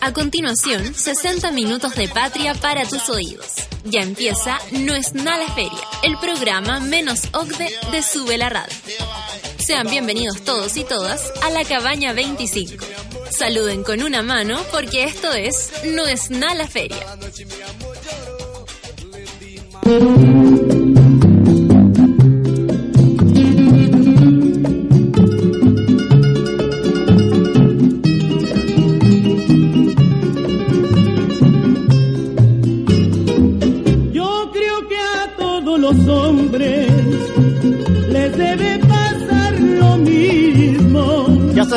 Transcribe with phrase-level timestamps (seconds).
[0.00, 3.46] A continuación, 60 minutos de patria para tus oídos.
[3.84, 8.76] Ya empieza No es nada la feria, el programa menos OCDE de Sube la Radio.
[9.58, 12.84] Sean bienvenidos todos y todas a la cabaña 25.
[13.30, 17.04] Saluden con una mano porque esto es No es nada la feria.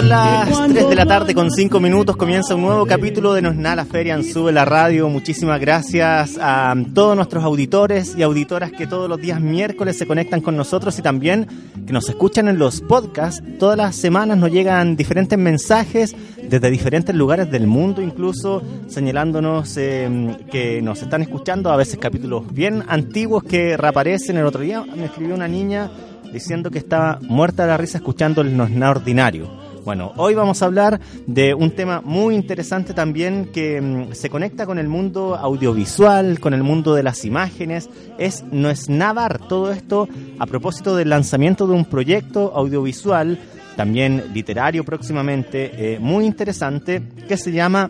[0.09, 3.75] Las 3 de la tarde con 5 minutos, comienza un nuevo capítulo de Nos Na
[3.75, 5.07] la Feria en Sube la Radio.
[5.07, 10.41] Muchísimas gracias a todos nuestros auditores y auditoras que todos los días miércoles se conectan
[10.41, 11.47] con nosotros y también
[11.85, 13.43] que nos escuchan en los podcasts.
[13.59, 20.37] Todas las semanas nos llegan diferentes mensajes desde diferentes lugares del mundo, incluso señalándonos eh,
[20.51, 24.37] que nos están escuchando, a veces capítulos bien antiguos que reaparecen.
[24.37, 25.91] El otro día me escribió una niña
[26.33, 29.68] diciendo que estaba muerta de la risa escuchando el Nos Na Ordinario.
[29.89, 34.67] Bueno, hoy vamos a hablar de un tema muy interesante también que mm, se conecta
[34.67, 37.89] con el mundo audiovisual, con el mundo de las imágenes.
[38.19, 43.39] Es No es Navar, todo esto a propósito del lanzamiento de un proyecto audiovisual,
[43.75, 47.89] también literario próximamente, eh, muy interesante, que se llama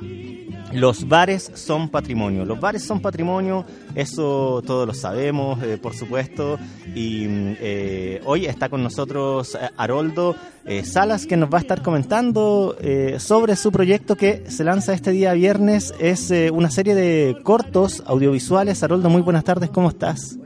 [0.72, 2.45] los bares son patrimonio.
[2.45, 6.59] Los bares son patrimonio, eso todos lo sabemos, eh, por supuesto.
[6.94, 10.36] Y mm, eh, hoy está con nosotros eh, Haroldo
[10.84, 12.78] Salas, que nos va a estar comentando
[13.17, 15.95] sobre su proyecto que se lanza este día viernes.
[15.97, 18.84] Es una serie de cortos audiovisuales.
[18.84, 20.38] Haroldo, muy buenas tardes, ¿cómo estás?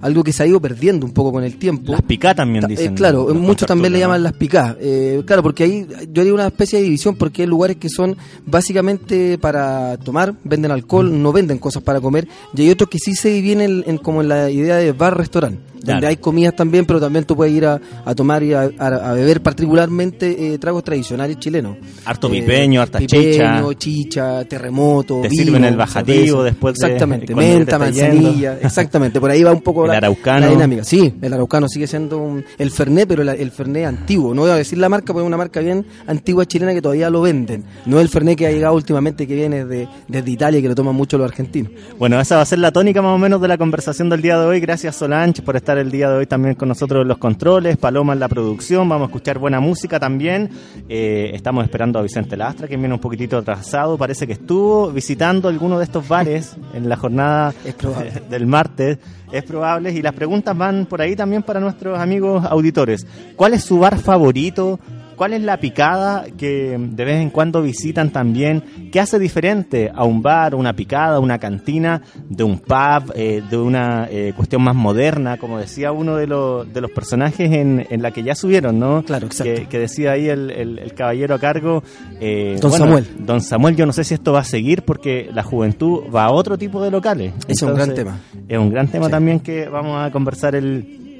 [0.01, 1.91] algo que se ha ido perdiendo un poco con el tiempo.
[1.91, 2.93] Las picá también Ta- dicen.
[2.93, 4.75] eh, claro, muchos también le llaman las picás.
[4.79, 8.15] Eh, claro, porque ahí yo haría una especie de división porque hay lugares que son
[8.45, 11.21] básicamente para tomar, venden alcohol, Mm.
[11.21, 14.29] no venden cosas para comer, y hay otros que sí se vienen en, como en
[14.29, 15.93] la idea de bar-restaurante, Claro.
[15.95, 19.11] donde hay comidas también, pero también tú puedes ir a, a tomar y a, a-
[19.11, 21.77] a beber particularmente eh, tradicionales chilenos.
[22.05, 23.77] Harto Eh, pipeño, harta pipeño, chicha.
[23.77, 26.43] chicha, terremoto, Te vino, sirven el bajativo cerveza.
[26.43, 30.45] después de- Exactamente, menta, manzanilla, exactamente, por ahí va un poco El la, araucano.
[30.47, 30.83] la dinámica.
[30.83, 34.33] Sí, el araucano sigue siendo un- el Fernet, pero la- el Fernet antiguo.
[34.33, 37.09] No voy a decir la marca, porque es una marca bien antigua chilena que todavía
[37.09, 37.63] lo venden.
[37.85, 40.75] No el Fernet que ha llegado últimamente, que viene de, desde Italia y que lo
[40.75, 41.71] toman mucho los argentinos.
[41.97, 44.39] Bueno, esa va a ser la tónica más o menos de la conversación del día
[44.39, 44.59] de hoy.
[44.59, 48.13] Gracias Solange por estar el día de hoy también con nosotros en los controles, Paloma
[48.13, 50.49] en la producción, vamos a escuchar buena música también.
[50.89, 55.47] Eh, estamos esperando a Vicente Lastra, que viene un poquitito atrasado, parece que estuvo visitando
[55.47, 57.53] alguno de estos bares en la jornada
[58.29, 58.97] del martes.
[59.31, 63.07] Es probable y las preguntas van por ahí también para nuestros amigos auditores.
[63.35, 64.79] ¿Cuál es su bar favorito?
[65.21, 68.63] ¿Cuál es la picada que de vez en cuando visitan también?
[68.91, 73.55] ¿Qué hace diferente a un bar, una picada, una cantina, de un pub, eh, de
[73.55, 78.01] una eh, cuestión más moderna, como decía uno de, los de los personajes en, en
[78.01, 79.03] la que ya subieron, ¿no?
[79.03, 79.53] Claro, exacto.
[79.53, 81.83] Que, que decía ahí el, el- el caballero a cargo.
[82.19, 83.05] eh, Don Samuel.
[83.19, 86.31] Don Samuel, yo no sé si esto va a seguir porque la juventud va a
[86.31, 87.31] otro tipo de locales.
[87.47, 88.17] Es un gran tema.
[88.49, 89.11] Es un gran tema Sí.
[89.11, 91.10] también que vamos a conversar el,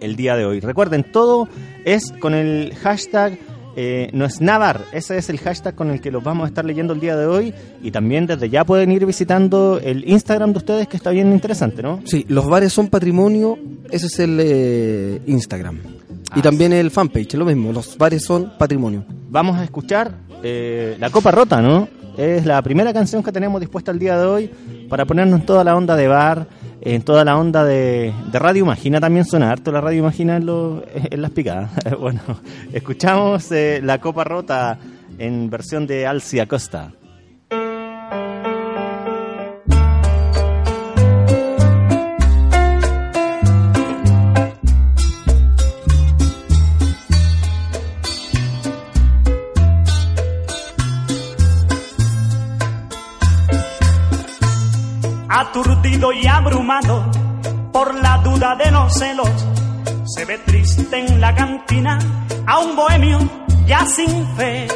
[0.00, 0.60] el día de hoy.
[0.60, 1.48] Recuerden, todo
[1.84, 3.38] es con el hashtag
[3.78, 4.80] eh, no es Navar.
[4.90, 7.26] Ese es el hashtag con el que los vamos a estar leyendo el día de
[7.26, 7.52] hoy.
[7.82, 11.82] Y también desde ya pueden ir visitando el Instagram de ustedes, que está bien interesante,
[11.82, 12.00] ¿no?
[12.06, 13.58] Sí, los bares son patrimonio,
[13.90, 15.78] ese es el eh, Instagram.
[16.30, 19.04] Ah, y también el fanpage, lo mismo, los bares son patrimonio.
[19.28, 20.10] Vamos a escuchar
[20.42, 21.86] eh, La Copa Rota, ¿no?
[22.16, 24.50] Es la primera canción que tenemos dispuesta el día de hoy
[24.88, 26.48] para ponernos toda la onda de bar.
[26.94, 30.84] En toda la onda de, Radio Imagina también suena harto la Radio Imagina en, lo-
[31.10, 31.70] las picadas.
[32.00, 32.20] bueno,
[32.72, 34.78] escuchamos eh, La Copa Rota
[35.18, 36.92] en versión de Alcia Costa.
[55.56, 57.10] Aturdido y abrumado
[57.72, 59.30] por la duda de los celos,
[60.04, 61.98] se ve triste en la cantina
[62.46, 63.18] a un bohemio
[63.64, 64.68] ya sin fe,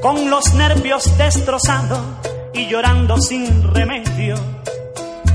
[0.00, 2.00] con los nervios destrozados
[2.54, 4.36] y llorando sin remedio,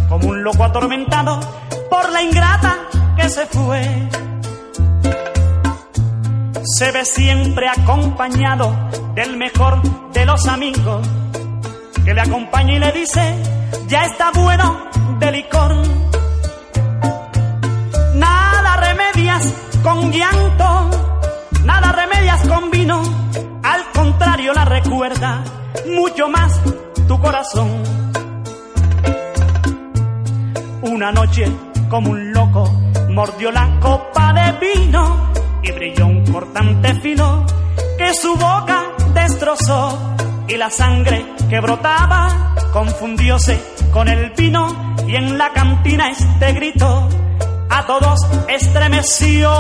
[0.10, 1.40] como un loco atormentado
[1.92, 2.78] por la ingrata
[3.16, 4.10] que se fue.
[6.64, 8.76] Se ve siempre acompañado
[9.14, 9.84] del mejor
[10.14, 11.08] de los amigos
[12.08, 13.36] que le acompaña y le dice,
[13.88, 14.88] ya está bueno
[15.20, 15.76] de licor.
[18.14, 20.90] Nada remedias con llanto,
[21.66, 23.02] nada remedias con vino,
[23.62, 25.44] al contrario la recuerda
[25.98, 26.58] mucho más
[27.10, 27.84] tu corazón.
[30.84, 31.52] Una noche
[31.90, 32.72] como un loco
[33.10, 37.46] mordió la copa de vino y brilló un cortante filo
[37.98, 38.84] que su boca
[39.14, 40.16] destrozó
[40.48, 43.60] y la sangre que brotaba confundióse
[43.92, 47.10] con el vino y en la cantina este grito
[47.70, 49.52] a todos estremeció.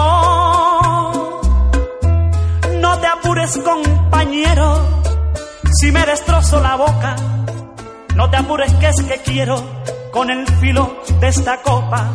[2.79, 5.01] No te apures compañero,
[5.79, 7.15] si me destrozo la boca,
[8.15, 9.61] no te apures que es que quiero
[10.11, 12.09] con el filo de esta copa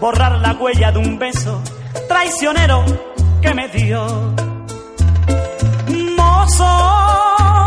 [0.00, 1.60] borrar la huella de un beso
[2.08, 2.84] traicionero
[3.40, 4.06] que me dio.
[6.16, 7.63] Mozo,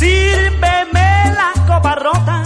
[0.00, 2.42] sírveme la copa rota,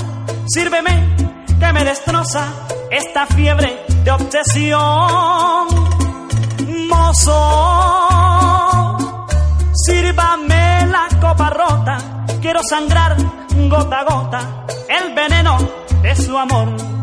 [0.47, 1.17] sírveme
[1.61, 2.45] que me destroza
[2.91, 5.69] esta fiebre de obsesión.
[6.89, 7.39] Mozo,
[9.73, 11.99] sírvame la copa rota,
[12.41, 13.17] quiero sangrar
[13.69, 14.41] gota a gota
[14.89, 15.57] el veneno
[16.03, 16.94] de su amor.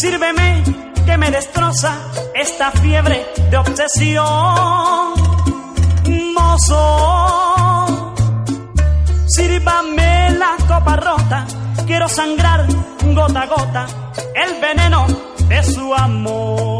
[0.00, 0.64] Sírveme
[1.04, 1.92] que me destroza
[2.34, 4.24] esta fiebre de obsesión.
[6.34, 8.14] Mozo,
[9.26, 11.46] sírvame la copa rota,
[11.86, 12.66] quiero sangrar
[13.14, 13.86] gota a gota
[14.42, 15.06] el veneno
[15.48, 16.79] de su amor.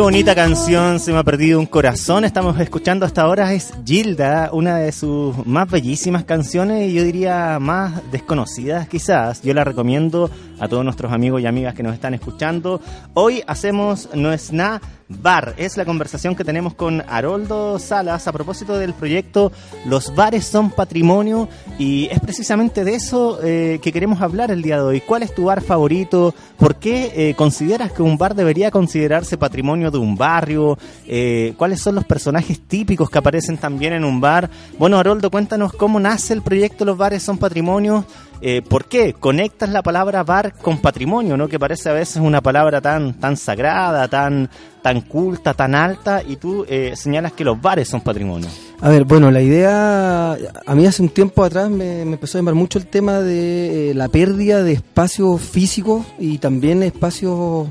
[0.00, 2.24] Bonita canción, se me ha perdido un corazón.
[2.24, 7.58] Estamos escuchando hasta ahora es Gilda, una de sus más bellísimas canciones y yo diría
[7.60, 9.42] más desconocidas quizás.
[9.42, 10.30] Yo la recomiendo
[10.60, 12.80] a todos nuestros amigos y amigas que nos están escuchando.
[13.14, 18.32] Hoy hacemos No es nada bar, es la conversación que tenemos con Haroldo Salas a
[18.32, 19.50] propósito del proyecto
[19.84, 21.48] Los bares son patrimonio
[21.78, 25.00] y es precisamente de eso eh, que queremos hablar el día de hoy.
[25.00, 26.34] ¿Cuál es tu bar favorito?
[26.56, 30.78] ¿Por qué eh, consideras que un bar debería considerarse patrimonio de un barrio?
[31.06, 34.48] Eh, ¿Cuáles son los personajes típicos que aparecen también en un bar?
[34.78, 38.04] Bueno, Haroldo, cuéntanos cómo nace el proyecto Los bares son patrimonio.
[38.42, 39.12] Eh, ¿Por qué?
[39.12, 41.46] Conectas la palabra bar con patrimonio, ¿no?
[41.46, 44.48] Que parece a veces una palabra tan, tan sagrada, tan,
[44.82, 48.48] tan culta, tan alta, y tú eh, señalas que los bares son patrimonio.
[48.80, 52.54] A ver, bueno, la idea, a mí hace un tiempo atrás me, empezó a llamar
[52.54, 57.68] mucho el tema de eh, la pérdida de espacios físicos y también espacios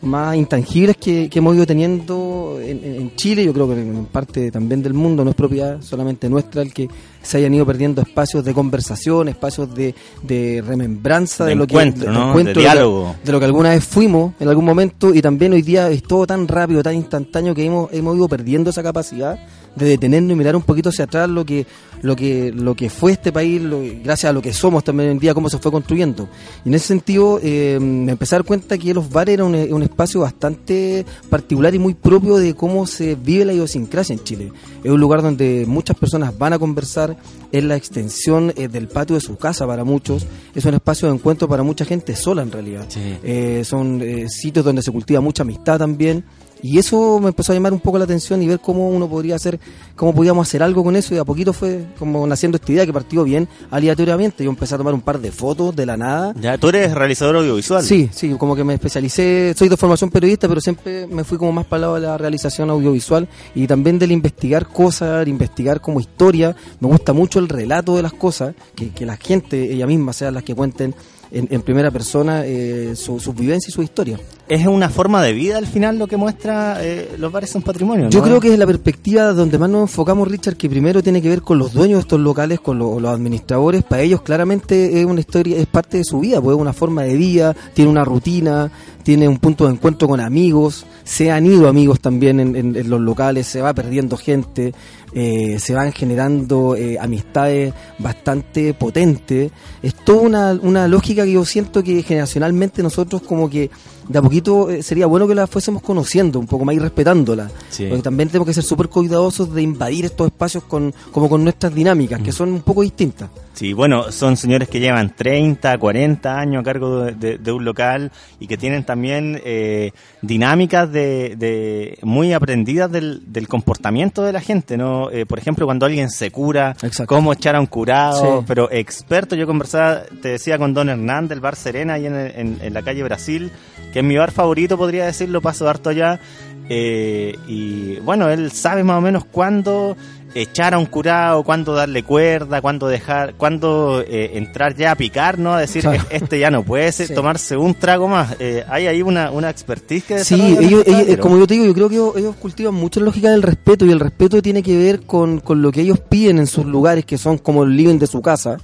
[0.00, 4.82] más intangibles que, hemos ido teniendo en, en Chile, yo creo que en parte también
[4.82, 6.88] del mundo, no es propiedad solamente nuestra el que
[7.22, 11.76] se hayan ido perdiendo espacios de conversación, espacios de, de remembranza De de, lo que,
[11.78, 13.16] De lo que- diálogo.
[13.24, 16.26] de lo que alguna vez fuimos en algún momento y también hoy día es todo
[16.26, 19.38] tan rápido, tan instantáneo que hemos, hemos ido perdiendo esa capacidad
[19.76, 21.64] de detenernos y mirar un poquito hacia atrás lo que
[22.00, 25.12] lo que lo que fue este país, lo- gracias a lo que somos también hoy
[25.14, 26.28] en día, cómo se fue construyendo.
[26.64, 29.54] Y en ese sentido eh, me empecé a dar cuenta que los bares era un,
[29.54, 34.52] un espacio bastante particular y muy propio de cómo se vive la idiosincrasia en Chile.
[34.82, 37.07] Es un lugar donde muchas personas van a conversar,
[37.52, 41.14] es la extensión eh, del patio de su casa para muchos, es un espacio de
[41.14, 42.86] encuentro para mucha gente sola en realidad.
[42.88, 43.16] Sí.
[43.22, 46.24] Eh, son eh, sitios donde se cultiva mucha amistad también.
[46.62, 49.36] Y eso me empezó a llamar un poco la atención y ver cómo uno podría
[49.36, 49.60] hacer,
[49.94, 51.14] cómo podíamos hacer algo con eso.
[51.14, 54.44] Y a poquito fue como naciendo esta idea que partió bien aleatoriamente.
[54.44, 56.34] Yo empecé a tomar un par de fotos de la nada.
[56.40, 57.82] Ya, tú eres realizador audiovisual.
[57.82, 61.52] Sí, sí, como que me especialicé, soy de formación periodista, pero siempre me fui como
[61.52, 65.80] más para el lado de la realización audiovisual y también del investigar cosas, el investigar
[65.80, 66.56] como historia.
[66.80, 70.34] Me gusta mucho el relato de las cosas, que, que la gente, ella misma, sean
[70.34, 70.94] las que cuenten
[71.30, 74.18] en, en primera persona eh, su- sus vivencias y su historia.
[74.48, 78.04] Es una forma de vida al final lo que muestra eh, los bares son patrimonio.
[78.04, 78.10] ¿no?
[78.10, 81.28] Yo creo que es la perspectiva donde más nos enfocamos, Richard, que primero tiene que
[81.28, 83.82] ver con los dueños de estos locales, con lo- los administradores.
[83.84, 87.02] Para ellos claramente es una historia, es parte de su vida, pues es una forma
[87.02, 88.70] de vida, tiene una rutina,
[89.02, 92.88] tiene un punto de encuentro con amigos, se han ido amigos también en, en- en
[92.90, 94.72] los locales, se va perdiendo gente,
[95.12, 99.50] eh, se van generando eh, amistades bastante potentes.
[99.82, 103.70] Es toda una, una lógica que yo siento que generacionalmente nosotros como que
[104.08, 107.50] de a poquito eh, sería bueno que la fuésemos conociendo un poco más y respetándola.
[107.70, 107.86] Sí.
[107.88, 111.74] Porque también tenemos que ser súper cuidadosos de invadir estos espacios con, como con nuestras
[111.74, 113.28] dinámicas, que son un poco distintas.
[113.54, 117.64] Sí, bueno, son señores que llevan 30, 40 años a cargo de, de- de un
[117.64, 119.90] local y que tienen también eh,
[120.22, 125.10] dinámicas de, de muy aprendidas del, del comportamiento de la gente, ¿no?
[125.10, 127.06] Eh, por ejemplo, cuando alguien se cura, Exacto.
[127.06, 128.44] cómo echar a un curado, Sí.
[128.46, 129.34] pero experto.
[129.34, 132.82] Yo conversaba, te decía, con Don Hernán del Bar Serena, ahí en, en- en la
[132.82, 133.50] calle Brasil,
[133.92, 136.20] que es mi bar favorito, podría decirlo, paso harto allá.
[136.68, 139.96] Eh, y bueno, él sabe más o menos cuándo
[140.34, 145.38] echar a un curado, cuándo darle cuerda, cuándo dejar, cuándo eh, entrar ya a picar,
[145.38, 145.54] ¿no?
[145.54, 146.02] A decir, Claro.
[146.10, 147.14] "E- este ya no puede ser, Sí.
[147.14, 148.36] tomarse un trago más.
[148.38, 151.18] Eh, hay ahí una, una expertise que Sí, ellos, los ellos- caballeros.
[151.18, 153.86] como yo te digo, yo creo que ellos, ellos cultivan mucho la lógica del respeto
[153.86, 157.04] y el respeto tiene que ver con, con lo que ellos piden en sus lugares,
[157.04, 158.58] que son como el living de su casa.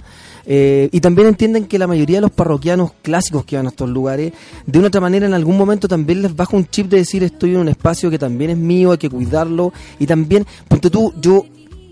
[0.47, 3.89] Eh, y también entienden que la mayoría de los parroquianos clásicos que van a estos
[3.89, 4.31] lugares,
[4.67, 7.55] de una otra manera en algún momento también les baja un chip de decir estoy
[7.55, 9.73] en un espacio que también es mío, hay que cuidarlo.
[9.97, 11.45] Y también, ponte tú, yo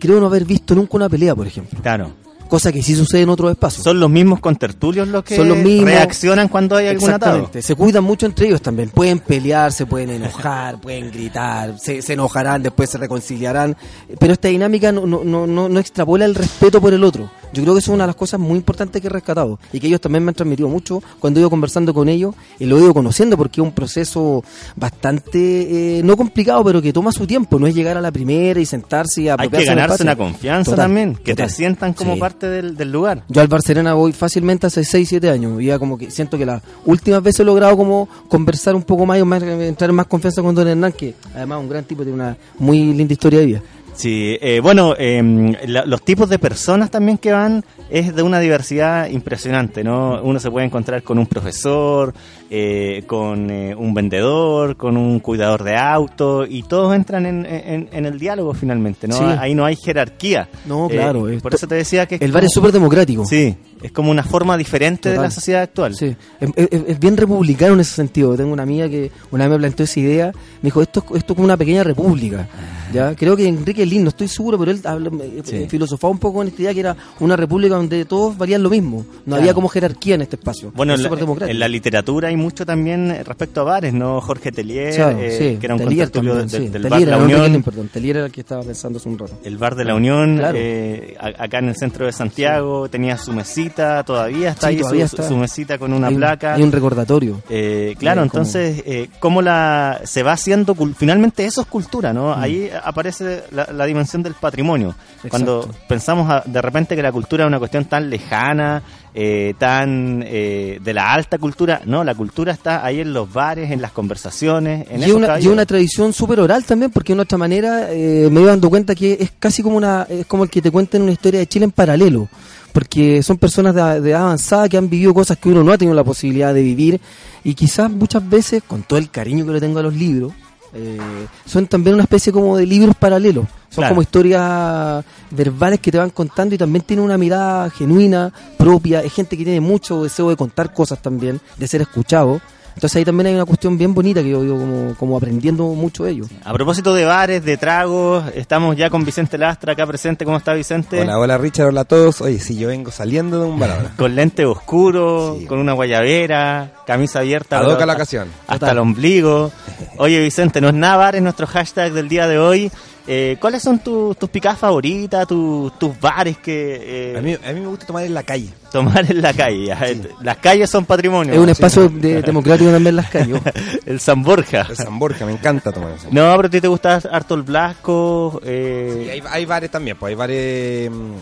[0.03, 1.79] creo no haber visto nunca una pelea, por ejemplo.
[1.81, 2.11] Claro.
[2.49, 3.83] Cosa que sí sucede en otros espacios.
[3.83, 5.85] Son los mismos contertulios los que Son los mismos.
[5.85, 7.49] reaccionan cuando hay algún atado.
[7.59, 8.89] Se cuidan mucho entre ellos también.
[8.89, 13.75] Pueden pelear, se pueden enojar, pueden gritar, se, se enojarán, después se reconciliarán.
[14.19, 17.29] Pero esta dinámica no, no, no, no, no extrapola el respeto por el otro.
[17.53, 19.79] Yo creo que eso es una de las cosas muy importantes que he rescatado y
[19.79, 22.77] que ellos también me han transmitido mucho cuando he ido conversando con ellos y lo
[22.77, 24.43] he ido conociendo porque es un proceso
[24.75, 27.59] bastante, eh, no complicado, pero que toma su tiempo.
[27.59, 30.71] No es llegar a la primera y sentarse y Hay que apropiarse ganarse una confianza
[30.71, 31.47] Total, también, que total.
[31.47, 32.19] te sientan como Sí.
[32.19, 33.23] parte del, del lugar.
[33.29, 35.61] Yo al Barcelona voy fácilmente hace 6, 7 años.
[35.61, 39.05] Y ya como que siento que las últimas veces he logrado como conversar un poco
[39.05, 41.83] más y más- entrar en más confianza con Don Hernán, que además es un gran
[41.85, 43.61] tipo, tiene una muy linda historia de vida.
[43.93, 48.39] Sí, eh, bueno, eh, la- los tipos de personas también que van es de una
[48.39, 50.19] diversidad impresionante, ¿no?
[50.23, 52.11] Uno se puede encontrar con un profesor,
[52.55, 57.89] eh, con eh, un vendedor, con un cuidador de auto y todos entran en, en-
[57.91, 59.17] en el diálogo finalmente, ¿no?
[59.17, 59.23] Sí.
[59.23, 60.47] Ahí no hay jerarquía.
[60.67, 62.15] No, Eh, claro, por eso te decía que...
[62.15, 63.25] El bar como- es súper democrático.
[63.25, 65.95] Sí, es como una forma diferente de la sociedad actual.
[65.95, 68.35] Sí, es, es- es bien republicano en ese sentido.
[68.37, 70.27] Tengo una amiga que una vez me planteó esa idea.
[70.61, 72.47] Me dijo, esto, es- esto es como una pequeña república.
[72.93, 73.15] ¿ya?
[73.15, 75.65] Creo que Enrique Lin, no estoy seguro, pero él habla- eh, Sí.
[75.67, 78.97] filosofaba un poco en esta idea que era una república donde todos valían lo mismo.
[78.97, 79.41] No Claro.
[79.41, 80.71] había como jerarquía en este espacio.
[80.75, 84.21] Bueno, es en la, en la literatura hay mucho también respecto a bares, ¿no?
[84.21, 86.63] Jorge Telier, Claro, eh, sí, que era un Telier contertulio también, de- sí.
[86.71, 87.63] del Telier bar era, La Unión.
[87.63, 87.89] Perdón.
[87.91, 89.33] Telier era el que estaba pensando hace un rato.
[89.43, 90.57] El bar de la Unión, Claro.
[90.59, 95.15] eh, acá en el centro de Santiago, tenía su mesita, todavía está ahí todavía su,
[95.15, 95.27] está.
[95.27, 96.53] su mesita con una hay, placa.
[96.55, 97.41] hay un recordatorio.
[97.49, 102.11] Eh, claro, Hay como- entonces, eh, cómo la se va haciendo, finalmente eso es cultura,
[102.11, 102.15] Mm.
[102.15, 102.33] ¿no?
[102.35, 104.95] Ahí aparece la, la dimensión del patrimonio.
[105.29, 108.81] Cuando pensamos a- de repente que la cultura es una cuestión tan lejana,
[109.15, 113.69] eh, tan eh, de la alta cultura, no, la cultura está ahí en los bares,
[113.69, 117.21] en las conversaciones, en y esos una, y una tradición súper oral también, porque de
[117.21, 120.49] otra manera eh, me iba dando cuenta que es casi como una es como el
[120.49, 122.27] que te cuenten una historia de Chile en paralelo,
[122.71, 125.77] porque son personas de, de edad avanzada que han vivido cosas que uno no ha
[125.77, 126.99] tenido la posibilidad de vivir
[127.43, 130.33] y quizás muchas veces, con todo el cariño que le tengo a los libros,
[130.75, 133.45] Eh, son también una especie como de libros paralelos.
[133.69, 133.89] Son Claro.
[133.95, 139.01] como historias verbales que te van contando y también tiene una mirada genuina, propia.
[139.01, 142.39] Es gente que tiene mucho deseo de contar cosas también, de ser escuchado.
[142.75, 146.03] Entonces ahí también hay una cuestión bien bonita que yo digo como, como aprendiendo mucho
[146.05, 146.25] de ello.
[146.43, 150.25] A propósito de bares, de tragos, estamos ya con Vicente Lastra acá presente.
[150.25, 150.99] ¿Cómo está Vicente?
[151.01, 152.21] Hola, hola Richard, hola a todos.
[152.21, 153.91] Oye, si yo vengo saliendo de un bar ahora.
[153.97, 155.45] Con lente oscuro, Sí.
[155.45, 157.59] con una guayabera, camisa abierta.
[157.59, 158.27] A la ocasión.
[158.47, 158.71] Hasta Total.
[158.75, 159.51] el ombligo.
[159.97, 162.71] Oye, Vicente, no es nada bar, es nuestro hashtag del día de hoy.
[163.05, 167.51] Eh, ¿Cuáles son tus tus picadas favoritas, tus tus bares que eh, A mí, a
[167.51, 168.47] mí me gusta tomar en la calle.
[168.71, 169.65] tomar en la calle?
[169.65, 169.79] Ya,
[170.21, 171.33] Las calles son patrimonio.
[171.33, 171.51] Es un Sí.
[171.51, 173.41] espacio de- democrático también las calles.
[173.85, 174.67] El San Borja.
[174.69, 176.07] El San Borja, me encanta tomar eso.
[176.11, 178.39] No, pero a ti te gusta harto el Blasco.
[178.41, 181.13] Y Eh, hay, hay bares también, pues hay bares mm,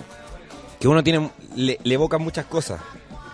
[0.79, 2.79] que uno tiene, le, le evocan muchas cosas.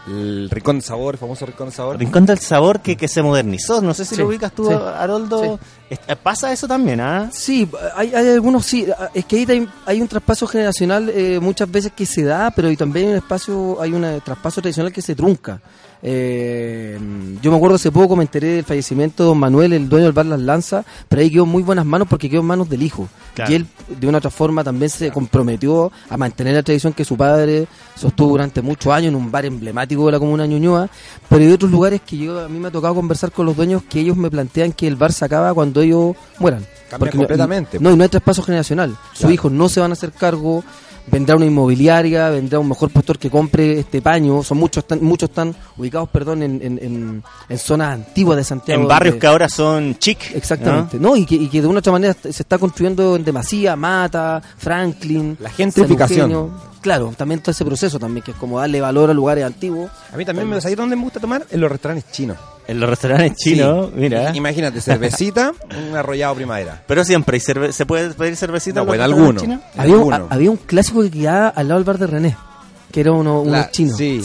[0.08, 1.98] El Rincón de Sabor, el famoso Rincón de Sabor.
[2.00, 3.82] Rincón del Sabor que, que se modernizó.
[3.82, 5.44] No sé si Sí, lo ubicas tú, sí, Haroldo.
[5.44, 5.60] Es-
[6.22, 7.30] ¿Pasa eso también, ah?
[7.32, 8.86] Sí, hay, hay algunos, sí.
[9.14, 12.76] Es que ahí hay, hay un traspaso generacional eh, muchas veces que se da, pero
[12.76, 15.62] también hay un espacio, hay un eh, traspaso tradicional que se trunca.
[16.02, 17.00] Eh,
[17.42, 20.14] yo me acuerdo hace poco, me enteré del fallecimiento de don Manuel, el dueño del
[20.14, 22.84] bar Las Lanzas, pero ahí quedó en muy buenas manos porque quedó en manos del
[22.84, 23.08] hijo.
[23.34, 23.52] Claro.
[23.52, 23.68] Y él,
[24.00, 28.30] de una otra forma, también se comprometió a mantener la tradición que su padre sostuvo
[28.30, 30.90] durante muchos años en un bar emblemático de la comuna de Ñuñoa.
[31.30, 33.84] Pero hay otros lugares que yo a mí me ha tocado conversar con los dueños
[33.84, 36.66] que ellos me plantean que el bar se acaba cuando ellos mueran.
[36.90, 37.80] Completamente.
[37.80, 38.96] No, y no hay traspaso generacional.
[39.14, 40.64] Sus hijos no se van a hacer cargo.
[41.10, 44.44] Vendrá una inmobiliaria, vendrá un mejor postor que compre este paño.
[44.44, 48.82] Son muchos están, muchos están ubicados, perdón, en, en, en, en zonas antiguas de Santiago.
[48.82, 50.36] En barrios donde- que ahora son chic.
[50.36, 51.00] Exactamente.
[51.00, 51.16] ¿no?
[51.16, 54.42] Y, que, y que de una u otra manera se está construyendo en demasía, Mata,
[54.58, 55.38] Franklin.
[55.40, 56.52] La gentrificación.
[56.82, 59.90] Claro, también todo ese proceso también, que es como darle valor a lugares antiguos.
[60.14, 60.64] A mí también me gusta.
[60.64, 61.46] ¿Sabes dónde me gusta tomar?
[61.50, 62.38] En los restaurantes chinos.
[62.68, 63.94] En los restaurantes chinos, Sí.
[63.96, 64.36] mira.
[64.36, 65.54] Imagínate, cervecita,
[65.90, 66.84] un arrollado primavera.
[66.86, 68.84] Pero siempre, ¿y cerve- ¿se puede pedir cervecita?
[68.84, 69.40] No, en alguno.
[69.78, 70.28] Había un, alguno.
[70.30, 72.36] a- había un clásico que quedaba al lado del bar de René,
[72.92, 73.96] que era uno, uno La- chino.
[73.96, 74.22] sí.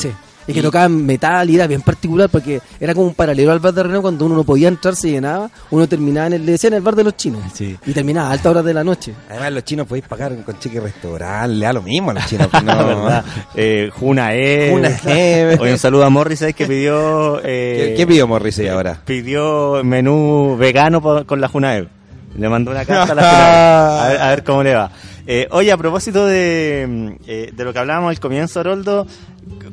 [0.47, 3.61] Y que Y- tocaban metal y era bien particular porque era como un paralelo al
[3.61, 6.53] bar de René cuando uno no podía entrar, se llenaba, uno terminaba en el, le
[6.53, 7.43] decían el bar de los chinos.
[7.55, 7.77] Sí.
[7.87, 9.15] Y terminaba a altas horas de la noche.
[9.31, 12.49] Además, los chinos podéis pagar con cheque restaurante, le da lo mismo a los chinos.
[12.53, 12.61] no.
[12.63, 13.25] La verdad.
[13.55, 14.71] Eh, Juna E.
[14.73, 15.57] Juna E.
[15.61, 16.55] Oye, un saludo a Morris, ¿sabes?
[16.55, 17.39] Que pidió.
[17.45, 18.99] eh, ¿Qué, qué pidió Morrissey ahora?
[19.05, 21.89] Pidió menú vegano con la Junaev.
[22.37, 24.01] Le mandó una carta a la Junaev.
[24.01, 24.91] A ver, a ver cómo le va.
[25.27, 29.07] Eh, oye, a propósito de, mm, eh, de lo que hablábamos al comienzo, Haroldo,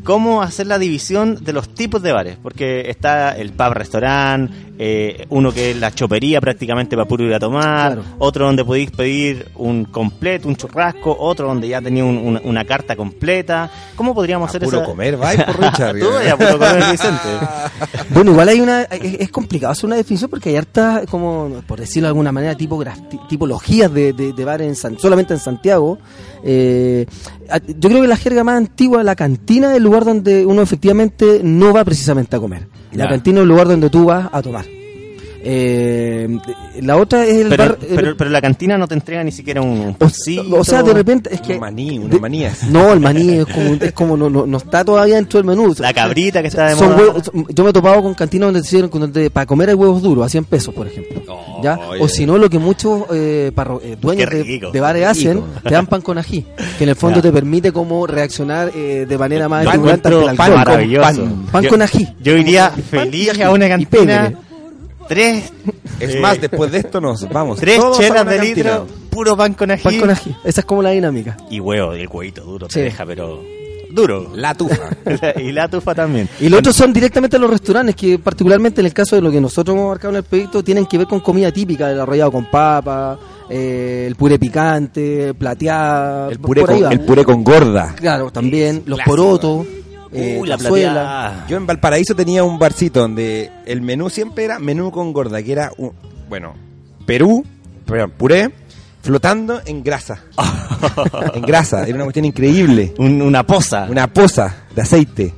[0.04, 2.38] ¿cómo hacer la división de los tipos de bares?
[2.42, 4.50] Porque está el pub restaurant,
[4.82, 8.04] eh, uno que es la chopería prácticamente para puro ir a tomar, Claro.
[8.20, 12.66] otro donde podéis pedir un completo, un churrasco, otro donde ya tenía un- una, una
[12.66, 13.70] carta completa.
[13.96, 15.26] ¿Cómo podríamos A hacer puro esa- comer, por
[15.60, 16.00] Richard.
[16.00, 17.30] Tú, a puro comer, Vicente.
[18.12, 21.80] Bueno, igual hay una, es, es complicado hacer una definición porque hay hartas, como, por
[21.80, 25.40] decirlo de alguna manera, tipograf- ti- tipologías de, de, de bares en San- solamente en
[25.40, 26.00] Santiago.
[26.42, 27.06] Eh,
[27.78, 31.42] yo creo que la jerga más antigua, la cantina, es el lugar donde uno efectivamente
[31.44, 32.68] no va precisamente a comer.
[32.92, 33.10] La Ya.
[33.12, 34.66] cantina es el lugar donde tú vas a tomar.
[35.44, 36.38] Eh,
[36.82, 37.78] la otra es el Pero, bar...
[37.96, 40.58] pero, pero la cantina no te entrega ni siquiera un pocito.
[40.60, 41.54] o sea, de repente es que...
[41.56, 42.64] Un maní, una de- manías.
[42.64, 45.74] No, el maní es como, es como no, no, no está todavía dentro del menú.
[45.80, 46.98] La cabrita que está de Son moda.
[47.02, 50.26] huevos- yo me he topado con cantinas donde decían donde para comer hay huevos duros,
[50.26, 51.22] a 100 pesos, por ejemplo.
[51.28, 51.78] Oh, ¿ya?
[51.90, 52.02] oye.
[52.04, 55.88] O si no, lo que muchos eh, parro- eh, dueños de, bares hacen, te dan
[55.88, 56.46] pan con ají,
[56.78, 57.24] que en el fondo Ya.
[57.24, 60.36] te permite como reaccionar eh, de manera más Yo estimulante pan.
[60.36, 62.08] Pan, pan Yo- con ají.
[62.22, 64.34] Yo iría feliz a una Y cantina.
[65.10, 65.52] Tres,
[66.00, 67.60] Es más, después de esto nos vamos.
[67.60, 69.84] tres todos chelas de litro, puro pan con ají.
[69.84, 70.34] Pan con ají.
[70.46, 71.36] Esa es como la dinámica.
[71.50, 72.76] Y huevo, el huevito duro Sí.
[72.76, 73.42] te deja, pero
[73.92, 74.32] duro.
[74.36, 74.90] La tufa.
[75.42, 76.30] y la tufa también.
[76.40, 79.42] Y los otros son directamente los restaurantes, que particularmente en el caso de lo que
[79.42, 82.46] nosotros hemos marcado en el proyecto, tienen que ver con comida típica, el arrollado con
[82.52, 83.18] papa,
[83.50, 87.96] eh, el puré picante, plateada, El puré, con, el puré con gorda.
[87.98, 89.16] Claro, también, los Clásico.
[89.16, 89.66] porotos,
[90.14, 91.46] eh, la plateada.
[91.48, 95.52] Yo en Valparaíso tenía un barcito donde el menú siempre era menú con gorda, que
[95.52, 95.92] era, un,
[96.28, 96.54] bueno,
[97.06, 97.44] Perú,
[97.86, 98.52] perdón, puré,
[99.02, 100.24] flotando en grasa.
[101.34, 102.94] en grasa, era una cuestión increíble.
[102.98, 105.34] Un- una poza Una poza de aceite.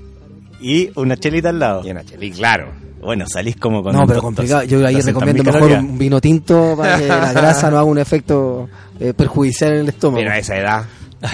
[0.59, 1.81] y una chelita al lado.
[1.85, 2.69] Y una chelí, claro.
[3.01, 3.93] Bueno, salís como con.
[3.93, 4.63] No, pero dos- complicado.
[4.63, 5.81] Yo ahí 200.000 recomiendo mejor calorías.
[5.83, 9.89] un vino tinto para que la grasa no haga un efecto eh, perjudicial en el
[9.89, 10.19] estómago.
[10.21, 10.85] Pero a esa edad,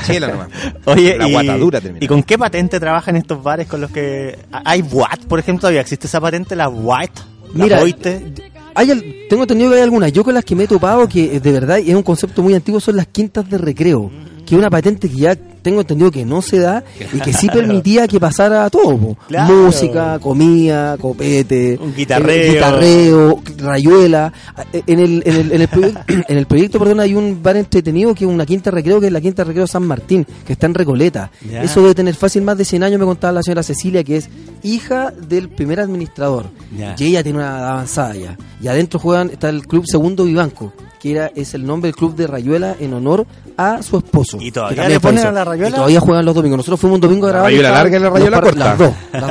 [0.05, 0.49] chela nomás.
[0.85, 2.03] Oye, la y, guatadura termina.
[2.03, 4.37] ¿y con qué patente trabajan estos bares con los que...
[4.51, 5.61] ¿Hay WAT, por ejemplo?
[5.61, 6.55] ¿Todavía existe esa patente?
[6.55, 7.11] ¿La WAT?
[7.53, 8.33] ¿La Mira, Boite?
[8.75, 10.11] Hay al- tengo entendido que hay algunas.
[10.11, 12.53] Yo con las que me he topado, que eh, de verdad es un concepto muy
[12.53, 14.11] antiguo, son las quintas de recreo.
[14.47, 16.81] Que una patente que ya tengo entendido que no se da
[17.13, 19.17] y que sí permitía que pasara todo.
[19.27, 19.53] Claro.
[19.53, 22.33] Música, comida, copete, Un guitarreo.
[22.43, 24.31] eh, guitarreo, rayuela.
[24.71, 27.57] Eh, En el, en el, en el, proyecto, en el proyecto, perdón, hay un bar
[27.57, 30.67] entretenido que es una quinta recreo, que es la quinta recreo San Martín, que está
[30.67, 31.29] en Recoleta.
[31.51, 31.63] Ya.
[31.63, 34.29] Eso debe tener fácil más de 100 años, me contaba la señora Cecilia, que es
[34.63, 36.45] hija del primer administrador.
[36.77, 36.95] Ya.
[36.97, 38.37] Y ella tiene una avanzada ya.
[38.61, 42.15] Y adentro juegan, está el club Segundo Vivanco, que era, es el nombre del club
[42.15, 43.25] de Rayuela en honor
[43.57, 44.37] a su esposo.
[44.41, 45.29] ¿Y todavía que también le ponen falleció.
[45.29, 45.69] a la Rayuela?
[45.69, 46.57] Y todavía juegan los domingos.
[46.57, 47.51] Nosotros fuimos un domingo a ¿La grabar.
[47.51, 48.65] Rayuela estaban larga y la Rayuela corta?
[48.65, 49.21] Las dos, las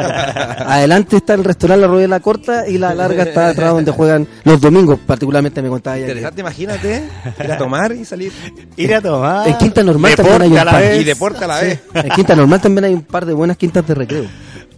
[0.56, 0.66] dos.
[0.66, 4.60] Adelante está el restaurante La Rayuela corta y la larga está atrás donde juegan los
[4.60, 4.98] domingos.
[5.06, 6.06] Particularmente me contaba ella.
[6.06, 7.08] que- Interesante, imagínate.
[7.44, 8.32] Ir a tomar y salir.
[8.76, 9.48] Ir a tomar.
[9.48, 10.80] En Quinta Normal también hay un la par.
[10.80, 11.00] vez.
[11.00, 11.80] Y deporte a la vez.
[11.94, 14.24] En Quinta Normal también hay un par de buenas quintas de recreo.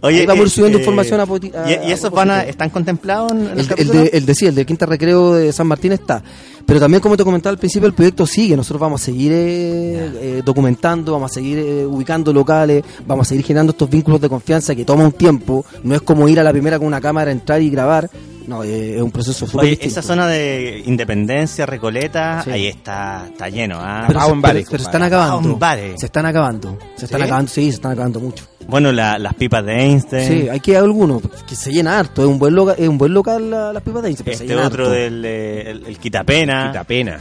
[0.01, 3.33] Oye, Ahí vamos eh, subiendo eh, información a a- ¿Y, esos van a, están contemplados
[3.33, 5.67] en, en El, el, el de, el de sí, el de Quinta Recreo de San
[5.67, 6.23] Martín está.
[6.69, 8.55] Pero también, como te comentaba al principio, el proyecto sigue.
[8.55, 13.29] Nosotros vamos a seguir eh, eh, documentando, vamos a seguir eh, ubicando locales, vamos a
[13.29, 15.65] seguir generando estos vínculos de confianza que toma un tiempo.
[15.83, 18.07] No es como ir a la primera con una cámara, entrar y grabar.
[18.45, 19.99] No, eh, es un proceso súper Oye, distinto.
[19.99, 22.51] esa zona de Independencia, Recoleta, Sí.
[22.51, 24.05] ahí está, está lleno, ¿ah?
[24.07, 25.59] Pero, Pavo se, pero- pero se están acabando.
[25.97, 26.77] Se están acabando.
[26.95, 27.25] Se están ¿Sí?
[27.25, 28.45] acabando, sí, se están acabando mucho.
[28.69, 30.27] Bueno, la- las pipas de Einstein.
[30.43, 32.21] Sí, hay que algunos que se llena harto.
[32.21, 34.55] Es un buen local, es un buen local la- las pipas de Einstein, se Este
[34.55, 34.89] otro harto.
[34.91, 36.67] del eh, el, el Quitapena.
[36.71, 37.19] Quita pena.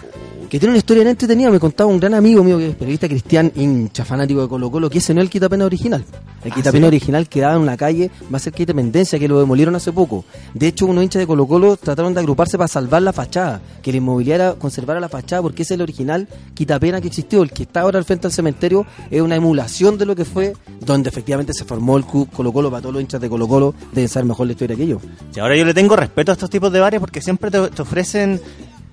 [0.49, 1.51] Que tiene una historia bien entretenida.
[1.51, 4.89] Me contaba un gran amigo mío que es periodista cristian, hincha, fanático de Colo Colo,
[4.89, 6.05] que ese no es el Quitapena original.
[6.45, 9.75] El Quitapena original quedaba en una calle, va a ser que Independencia, que lo demolieron
[9.77, 10.25] hace poco.
[10.55, 13.91] De hecho, unos hinchas de Colo Colo trataron de agruparse para salvar la fachada, que
[13.93, 17.43] la inmobiliaria conservara la fachada, porque es el original Quitapena que existió.
[17.43, 20.55] El que está ahora al frente del cementerio es una emulación de lo que fue,
[20.81, 23.75] donde efectivamente se formó el club Colo Colo, para todos los hinchas de Colo Colo
[23.93, 25.01] deben saber mejor la historia que yo.
[25.35, 27.83] Y ahora yo le tengo respeto a estos tipos de bares porque siempre te, te
[27.83, 28.41] ofrecen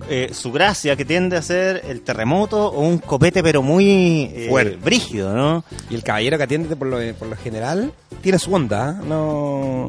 [0.08, 4.46] eh, su gracia, que tiende a ser el terremoto o un copete, pero muy eh,
[4.48, 4.76] Fuerte.
[4.76, 5.64] brígido, ¿no?
[5.90, 7.92] Y el caballero que atiende por lo, por lo general
[8.22, 9.04] tiene su onda, ¿eh?
[9.06, 9.88] no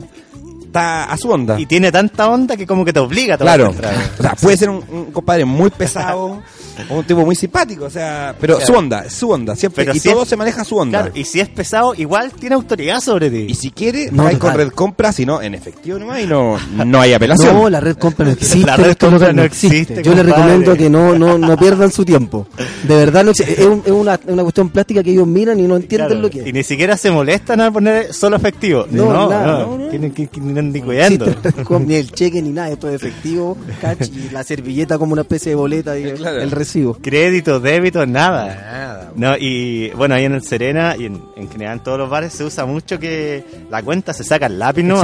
[0.65, 1.59] está a su onda.
[1.59, 3.73] Y tiene tanta onda que como que te obliga a tomar Claro,
[4.19, 6.41] o sea, puede ser un, un compadre muy pesado
[6.89, 8.67] o un tipo muy simpático, o sea, pero Claro.
[8.73, 11.03] su onda, su onda, siempre Pero y si todo es- se maneja a su onda.
[11.03, 13.45] Claro, y si es pesado, igual tiene autoridad sobre ti.
[13.49, 14.65] Y si quiere, No, pagáis con total.
[14.67, 17.55] red compra, si no, en efectivo nomás y no, no hay apelación.
[17.55, 18.67] No, la red compra no existe.
[18.67, 22.47] La red compra no existe, Yo les recomiendo que no, no, no pierdan su tiempo.
[22.87, 25.75] De verdad, no es, un- es una, una cuestión plástica que ellos miran y no
[25.75, 26.53] entienden Claro, lo que Y es.
[26.53, 28.85] ni siquiera se molestan a poner solo efectivo.
[28.91, 29.87] No, No, no, nada, no, no.
[29.89, 31.25] Tienen que, que ni cuidando.
[31.85, 35.51] ni el cheque ni nada, esto es efectivo, catch, y la servilleta como una especie
[35.51, 36.41] de boleta y el- Claro.
[36.41, 36.97] el recibo.
[37.01, 38.45] Crédito, débito, nada.
[38.47, 39.11] Nada.
[39.15, 42.33] No, y bueno, ahí en el Serena y en, en general en todos los bares
[42.33, 45.01] se usa mucho que la cuenta se saca el lápiz, ¿no?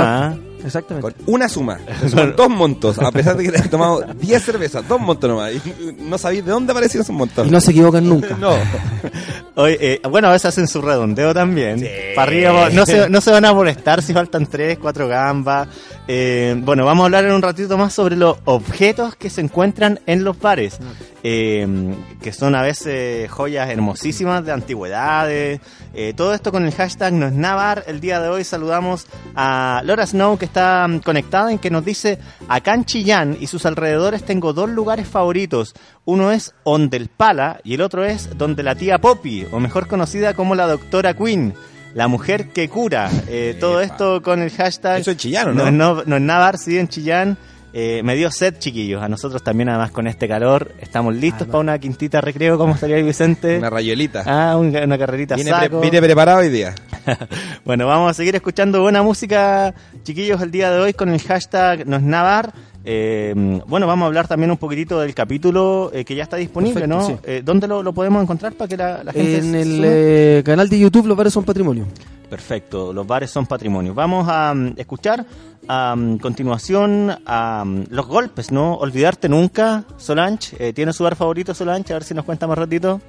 [0.65, 1.13] Exactamente.
[1.23, 4.87] Con una suma, suman dos montos, a pesar de que te has tomado 10 cervezas,
[4.87, 7.47] dos montos nomás, y no sabéis de dónde aparecieron esos montos.
[7.47, 8.35] Y no se equivocan nunca.
[8.37, 8.53] No.
[9.55, 11.79] Oye, eh, bueno, a veces hacen su redondeo también.
[11.79, 11.87] Sí.
[12.15, 15.67] Para arriba, no se, no se van a molestar si faltan tres, cuatro gambas.
[16.07, 19.99] Eh, bueno, vamos a hablar en un ratito más sobre los objetos que se encuentran
[20.05, 20.77] en los bares.
[21.25, 21.65] eh,
[22.21, 25.61] que son a veces joyas hermosísimas de antigüedades.
[25.93, 27.83] eh, todo esto con el hashtag no es Navar.
[27.87, 31.83] El día de hoy saludamos a Laura Snow que está mm, conectada y que nos
[31.83, 35.73] dice, acá en Chillán y sus alrededores tengo dos lugares favoritos.
[36.05, 39.87] Uno es Onde el Pala y el otro es donde la tía Poppy, o mejor
[39.87, 41.55] conocida como la doctora Queen.
[41.95, 43.09] La mujer que cura.
[43.27, 45.01] Eh, todo esto con el hashtag.
[45.01, 45.65] Eso en Chillán, ¿o no?
[45.65, 47.37] No, no, no es Navar, sí, en Chillán.
[47.75, 49.01] Eh, me dio sed, chiquillos.
[49.01, 52.55] A nosotros también, además, con este calor, estamos listos para una quintita recreo.
[52.57, 53.57] ¿Cómo estaría ahí, Vicente?
[53.57, 54.23] Una rayuelita.
[54.27, 55.79] Ah, un- una carrerita Viene, pre- saco.
[55.81, 56.75] viene preparado hoy día.
[57.65, 61.87] bueno, vamos a seguir escuchando buena música, chiquillos, el día de hoy con el hashtag
[61.87, 62.53] Nos Navar.
[62.85, 63.33] Eh,
[63.67, 66.95] bueno, vamos a hablar también un poquitito del capítulo eh, que ya está disponible, Perfecto,
[66.97, 67.07] ¿no?
[67.07, 67.15] sí.
[67.23, 70.67] Eh, ¿Dónde lo, lo podemos encontrar para que la, la gente En el eh, canal
[70.69, 71.85] de YouTube Los Bares son Patrimonio.
[72.29, 73.93] Perfecto, los bares son patrimonio.
[73.93, 75.23] Vamos a mm, escuchar
[75.67, 78.73] a mm, continuación a mm, los golpes, ¿no?
[78.73, 80.55] Olvidarte nunca, Solange.
[80.57, 81.93] Eh, ¿Tiene su bar favorito, Solange?
[81.93, 82.99] A ver si nos cuenta más ratito.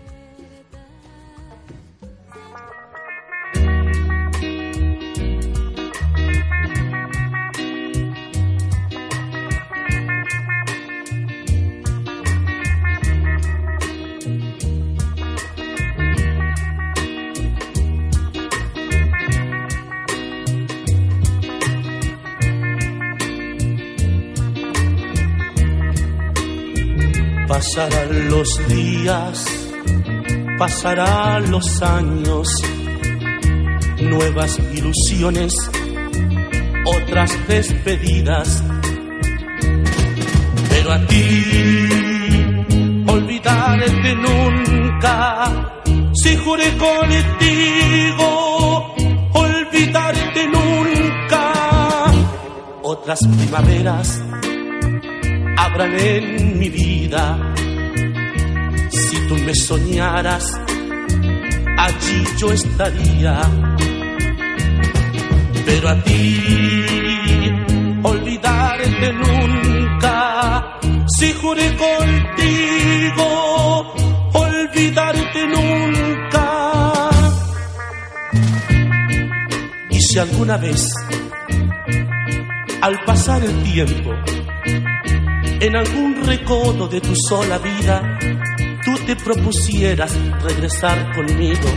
[28.68, 29.44] Días,
[30.58, 32.48] pasarán los años,
[34.00, 35.52] nuevas ilusiones,
[36.84, 38.62] otras despedidas.
[40.70, 41.44] Pero a ti,
[43.06, 45.70] olvidarte nunca,
[46.14, 48.24] Si juré contigo
[49.32, 51.52] olvidarte nunca,
[52.82, 54.22] otras primaveras
[55.56, 57.54] habrán en mi vida.
[59.28, 60.44] Tú me soñaras,
[61.78, 63.40] allí yo estaría.
[65.64, 67.50] Pero a ti,
[68.02, 70.78] olvidarte nunca,
[71.16, 73.26] si juré contigo,
[74.32, 77.10] olvidarte nunca.
[79.90, 80.86] Y si alguna vez,
[82.82, 84.10] al pasar el tiempo,
[85.60, 88.18] en algún recodo de tu sola vida,
[89.06, 90.12] te propusieras
[90.42, 91.68] regresar conmigo,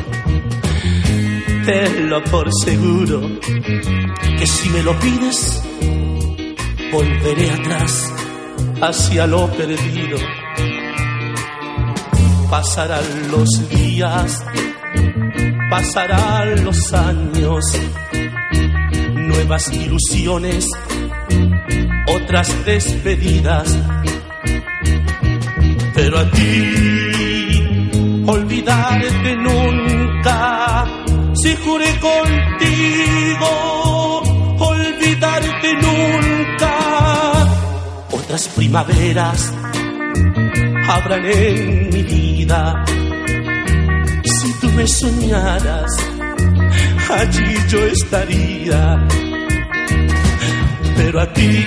[1.66, 3.22] tenlo por seguro
[4.40, 5.62] que si me lo pides,
[6.92, 8.14] volveré atrás
[8.82, 10.18] hacia lo perdido.
[12.50, 14.44] Pasarán los días,
[15.70, 17.66] pasarán los años,
[19.16, 20.66] nuevas ilusiones,
[22.08, 23.78] otras despedidas.
[25.94, 27.07] Pero a ti,
[28.68, 30.86] olvidarte nunca,
[31.36, 33.48] si juré contigo,
[34.60, 36.74] olvidarte nunca.
[38.12, 39.54] Otras primaveras
[40.90, 42.84] habrán en mi vida.
[44.24, 45.92] Si tú me soñaras,
[47.10, 49.08] allí yo estaría.
[50.98, 51.66] Pero a ti,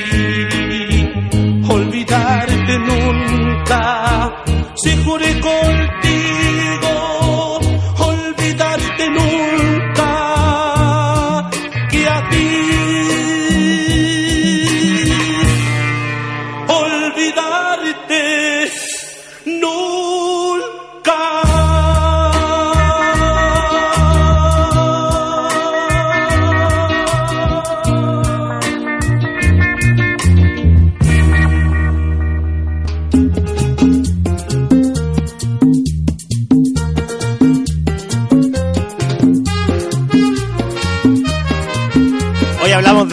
[1.66, 4.34] olvidarte nunca.
[4.76, 5.99] Si juré contigo,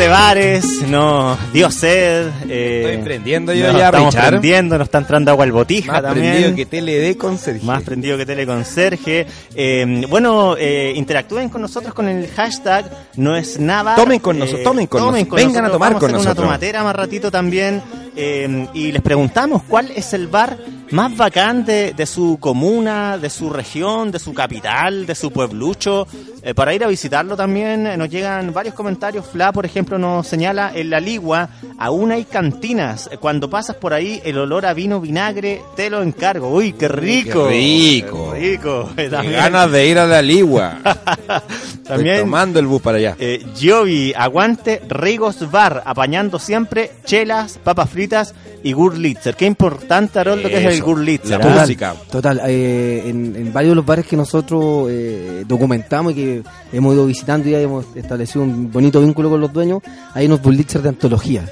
[0.07, 2.27] de bares, no dio sed.
[2.47, 4.29] eh, Estoy prendiendo yo ya, Estamos Richard.
[4.29, 6.53] prendiendo, nos está entrando agua al botija Más también.
[6.53, 7.63] prendido que TLD con Sergio.
[7.65, 9.27] Más prendido que teleconserje.
[9.53, 13.95] Eh, bueno, eh, interactúen con nosotros con el hashtag no es nada.
[13.95, 16.37] Tomen con nosotros, tomen con nosotros, vengan a tomar Vamos con hacer nosotros.
[16.37, 17.81] una tomatera más ratito también.
[18.15, 20.57] eh, y les preguntamos cuál es el bar
[20.91, 26.07] más bacán de, de su comuna, de su región, de su capital, de su pueblucho.
[26.43, 29.25] Eh, para ir a visitarlo también eh, nos llegan varios comentarios.
[29.25, 33.09] Fla, por ejemplo, nos señala en la Ligua aún hay cantinas.
[33.11, 36.49] Eh, Cuando pasas por ahí, el olor a vino vinagre te lo encargo.
[36.49, 37.47] Uy, qué rico.
[37.47, 38.26] Qué rico.
[38.41, 38.89] Rico.
[38.95, 40.77] Ganas de ir a la ligua.
[41.87, 43.15] también Estoy tomando el bus para allá.
[43.19, 49.35] eh, Jovi, aguante Rigos Bar, apañando siempre chelas, papas fritas y Gurlitzer.
[49.35, 51.39] Qué importante, Haroldo, que es el Gurlitzer.
[51.43, 51.61] la ¿ah?
[51.61, 51.95] música.
[52.11, 56.93] Total, eh, en, en varios de los bares que nosotros eh, documentamos y que hemos
[56.93, 59.81] ido visitando y ya hemos establecido un bonito vínculo con los dueños,
[60.13, 61.45] hay unos bullitsers de antología.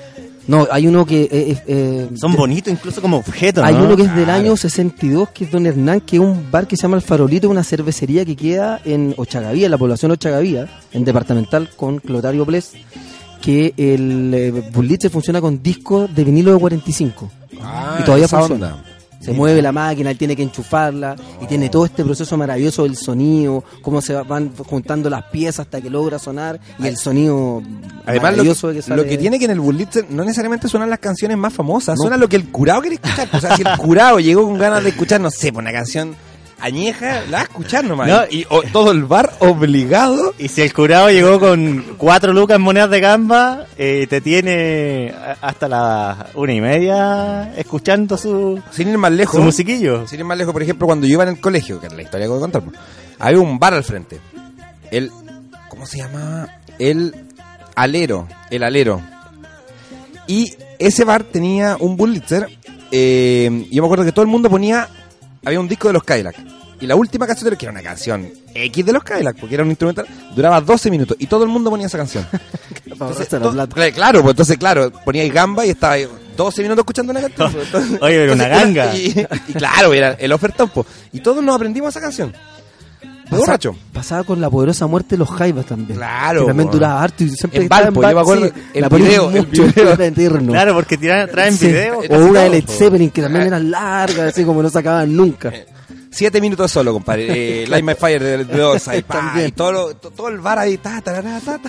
[0.48, 1.24] No, hay uno que...
[1.32, 3.86] eh, eh, Son de- bonitos incluso como objetos, Hay ¿no?
[3.86, 4.42] uno que es del Claro.
[4.42, 7.50] año 62, que es Don Hernán, que es un bar que se llama El Farolito,
[7.50, 12.74] una cervecería que queda en Ochagavía, en la población Ochagavía, en departamental con Clotario Bles,
[13.42, 17.32] que el eh, Bullitzer funciona con discos de vinilo de 45.
[17.62, 18.76] Ah, y todavía esa funciona.
[18.76, 18.84] onda.
[19.26, 22.96] Se mueve la máquina, él tiene que enchufarla y tiene todo este proceso maravilloso del
[22.96, 27.64] sonido, cómo se van juntando las piezas hasta que logra sonar y el sonido
[28.06, 29.02] Además, lo que, maravilloso que sale.
[29.02, 32.18] lo que tiene que en el Bullitzer no necesariamente suenan las canciones más famosas, suena
[32.18, 33.30] lo que el curado quiere escuchar.
[33.34, 36.16] O sea, si el curado llegó con ganas de escuchar, no sé, pues una canción
[36.60, 38.08] añeja, la va a escuchar nomás.
[38.08, 40.34] No, y o- todo el bar obligado.
[40.38, 45.14] Y si el curado llegó con cuatro lucas en monedas de gamba, eh, te tiene
[45.42, 49.36] hasta las una y media escuchando su, Sin ir más lejos.
[49.36, 50.08] su musiquillo.
[50.08, 52.02] Sin ir más lejos, por ejemplo, cuando yo iba en el colegio, que es la
[52.02, 52.78] historia que voy a contar, pues,
[53.20, 54.20] había un bar al frente.
[54.92, 55.12] El,
[55.70, 56.48] ¿cómo se llama?
[56.80, 57.14] El
[57.76, 58.28] Alero.
[58.50, 59.02] El Alero.
[60.28, 62.48] Y ese bar tenía un Bullitzer.
[62.92, 64.88] Eh, y yo me acuerdo que todo el mundo ponía.
[65.46, 66.36] Había un disco de los Cadillac.
[66.82, 69.70] Y la última canción, que era una canción X de los Cadillac, porque era un
[69.70, 70.06] instrumental,
[70.36, 71.16] duraba 12 minutos.
[71.20, 72.28] Y todo el mundo ponía esa canción.
[72.86, 73.28] Entonces,
[73.94, 77.52] claro, pues entonces, claro, ponía ahí gamba y estaba ahí 12 minutos escuchando una canción.
[77.52, 78.96] pues, Oye, pero una ganga.
[78.96, 80.88] Y, y claro, era el ofertón, pues.
[81.12, 82.34] Y todos nos aprendimos esa canción.
[83.30, 83.76] Pasa- borracho.
[83.94, 85.98] Pasaba con la poderosa muerte de los Jaivas también.
[85.98, 89.46] Claro, Que también duraba harto y siempre En Valpo, yo me acuerdo, el video, el
[89.46, 89.94] video.
[89.94, 90.52] era eterno.
[90.52, 92.00] Claro, porque tiran- traen Sí, video.
[92.10, 92.66] O una de Led.
[92.68, 95.52] Zeppelin que también eran largas, así como no sacaban nunca.
[96.12, 97.64] Siete minutos solo, compadre.
[97.64, 99.48] Eh, Light My Fire de, de y, pa, También.
[99.50, 101.60] y todo, lo- todo el bar ahí, ta, ta, ta.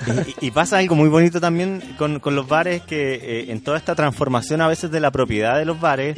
[0.40, 3.76] Y, y pasa algo muy bonito también con, con los bares que eh, en toda
[3.78, 6.16] esta transformación a veces de la propiedad de los bares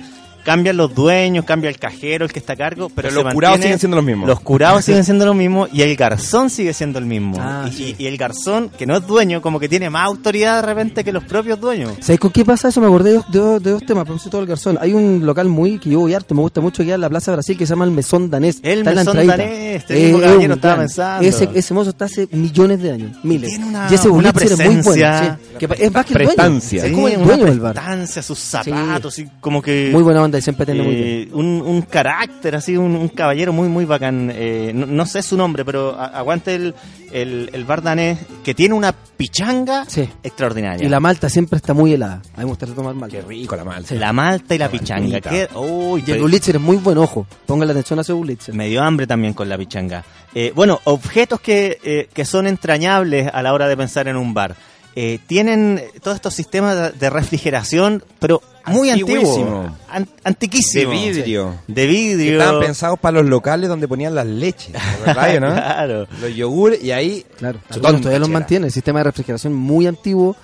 [0.48, 3.34] cambian los dueños, cambia el cajero, el que está a cargo, pero Pero se los
[3.34, 4.26] curados mantiene- siguen siendo los mismos.
[4.28, 7.37] Los curados siguen siendo los mismos y el garzón sigue siendo el mismo.
[7.40, 7.96] Ah, y, sí.
[7.98, 11.04] y- y el garzón, que no es dueño, como que tiene más autoridad de repente
[11.04, 11.92] que los propios dueños.
[12.00, 12.80] ¿Sabes con qué pasa eso?
[12.80, 13.30] Me acordé de dos,
[13.62, 14.78] de de dos temas, propósito del garzón.
[14.80, 17.32] Hay un local muy que yo voy harto, me gusta mucho, que en la Plaza
[17.32, 18.58] Brasil, que se llama el Mesón Danés.
[18.62, 19.26] El Está en la Mesón.
[19.26, 21.28] Danés, este mismo es caballero estaba pensando.
[21.28, 23.50] Ese, ese mozo está hace millones de años, miles.
[23.50, 24.56] Tiene una- y ese una es muy bueno.
[24.82, 25.38] presencia.
[25.38, 25.44] sí.
[25.58, 26.58] Que es más que el dueño.
[26.58, 28.06] Es como el Sí, dueño del bar.
[28.06, 29.90] sus zapatos, y como que...
[29.92, 31.07] Muy buena onda y siempre atiende muy bien.
[31.09, 34.31] Eh, un, un carácter, así, un, un caballero muy, muy bacán.
[34.35, 36.74] Eh, no, no sé su nombre, pero aguante el,
[37.12, 40.09] el, el bar danés que tiene una pichanga Sí.
[40.22, 40.85] extraordinaria.
[40.87, 42.22] Y la malta siempre está muy helada.
[42.35, 43.16] A mí me gusta tomar malta.
[43.16, 43.94] Qué rico la malta.
[43.94, 45.03] La malta y la pichanga.
[45.20, 45.31] maltita.
[45.31, 47.27] que- uy, Y el Bulitzer es muy buen ojo.
[47.46, 48.55] Pongan la atención a ese Bulitzer.
[48.55, 50.05] me dio hambre también con la pichanga.
[50.35, 54.35] Eh, bueno, objetos que, eh, que son entrañables a la hora de pensar en un
[54.35, 54.55] bar.
[54.96, 59.38] Eh, tienen todos estos sistemas de, refrigeración, pero muy antiguos.
[59.38, 59.79] Antiguísimo.
[59.88, 61.55] An- De vidrio.
[61.68, 62.40] De Que vidrio.
[62.40, 64.72] estaban pensados para los locales donde ponían las leches.
[65.07, 65.53] ¿Verdad, no?
[65.55, 66.07] Claro.
[66.20, 67.24] Los yogures y ahí.
[67.38, 70.37] Claro, algunos todavía los mantiene, el sistema de refrigeración muy antiguo.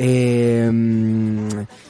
[0.00, 0.70] Eh,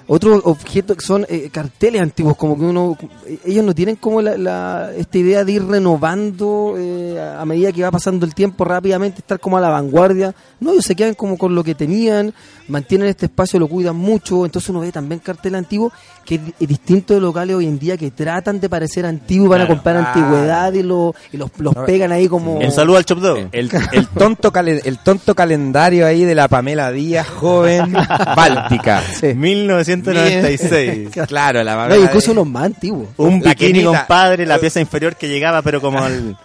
[0.07, 2.97] otro objeto son eh, carteles antiguos, como que uno,
[3.45, 7.83] ellos no tienen como la, la- esta idea de ir renovando eh, a medida que
[7.83, 10.35] va pasando el tiempo rápidamente, estar como a la vanguardia.
[10.61, 12.33] No, ellos se quedan como con lo que tenían,
[12.69, 14.45] mantienen este espacio, lo cuidan mucho.
[14.45, 15.93] Entonces uno ve también carteles antiguos
[16.25, 19.49] que es di- es distinto de locales hoy en día que tratan de parecer antiguos,
[19.49, 20.13] van a comprar Ah.
[20.13, 22.61] antigüedad y, lo- y los, los pegan ahí como.
[22.61, 23.49] En saludo al Chop Dog.
[23.53, 27.93] El, el tonto calen- el tonto calendario ahí de la Pamela Díaz, joven,
[28.37, 29.03] báltica.
[29.19, 29.35] Sí.
[29.35, 31.09] 1996.
[31.29, 33.09] Claro, la No, Pamela y incluso unos más antiguos.
[33.17, 36.37] Un La bikini, compadre, la pieza inferior que llegaba, pero como al.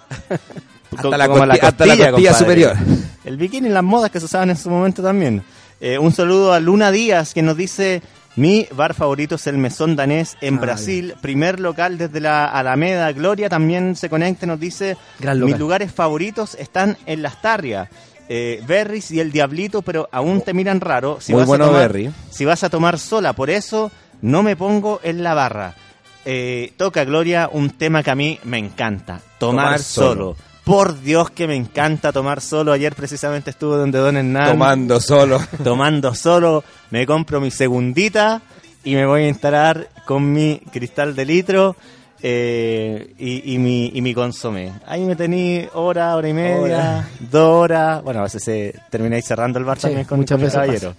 [0.96, 2.34] Hasta la como costi- hasta la costilla compadre.
[2.38, 2.76] superior.
[3.26, 5.44] El bikini, las modas que se usaban en su momento también.
[5.86, 8.02] Eh, un saludo a Luna Díaz, que nos dice:
[8.38, 13.12] Mi bar favorito es el Mesón Danés en Ah, Brasil, primer local desde la Alameda.
[13.12, 14.96] Gloria también se conecta y nos dice.
[15.20, 17.90] Mis lugares favoritos están en Las Tarrias.
[18.30, 21.18] Eh, Berries y el Diablito, pero aún te miran raro.
[21.20, 22.10] Si Muy vas a tomar- Berry.
[22.32, 23.92] Si vas a tomar sola, por eso
[24.22, 25.76] no me pongo en la barra.
[26.24, 30.08] Eh, toca Gloria un tema que a mí me encanta, tomar, Tomar solo.
[30.08, 30.36] solo.
[30.64, 32.72] Por Dios que me encanta tomar solo.
[32.72, 35.42] Ayer precisamente estuve donde Don Hernán Tomando solo.
[35.64, 36.64] tomando solo.
[36.90, 38.42] Me compro mi segundita
[38.84, 41.76] y me voy a instalar con mi cristal de litro
[42.26, 44.72] eh, y, y mi, y mi consomé.
[44.88, 48.02] Ahí me tení hora, hora y media, dos horas.
[48.02, 50.96] Bueno, a veces se termináis cerrando el bar Sí, también con, muchas veces caballero.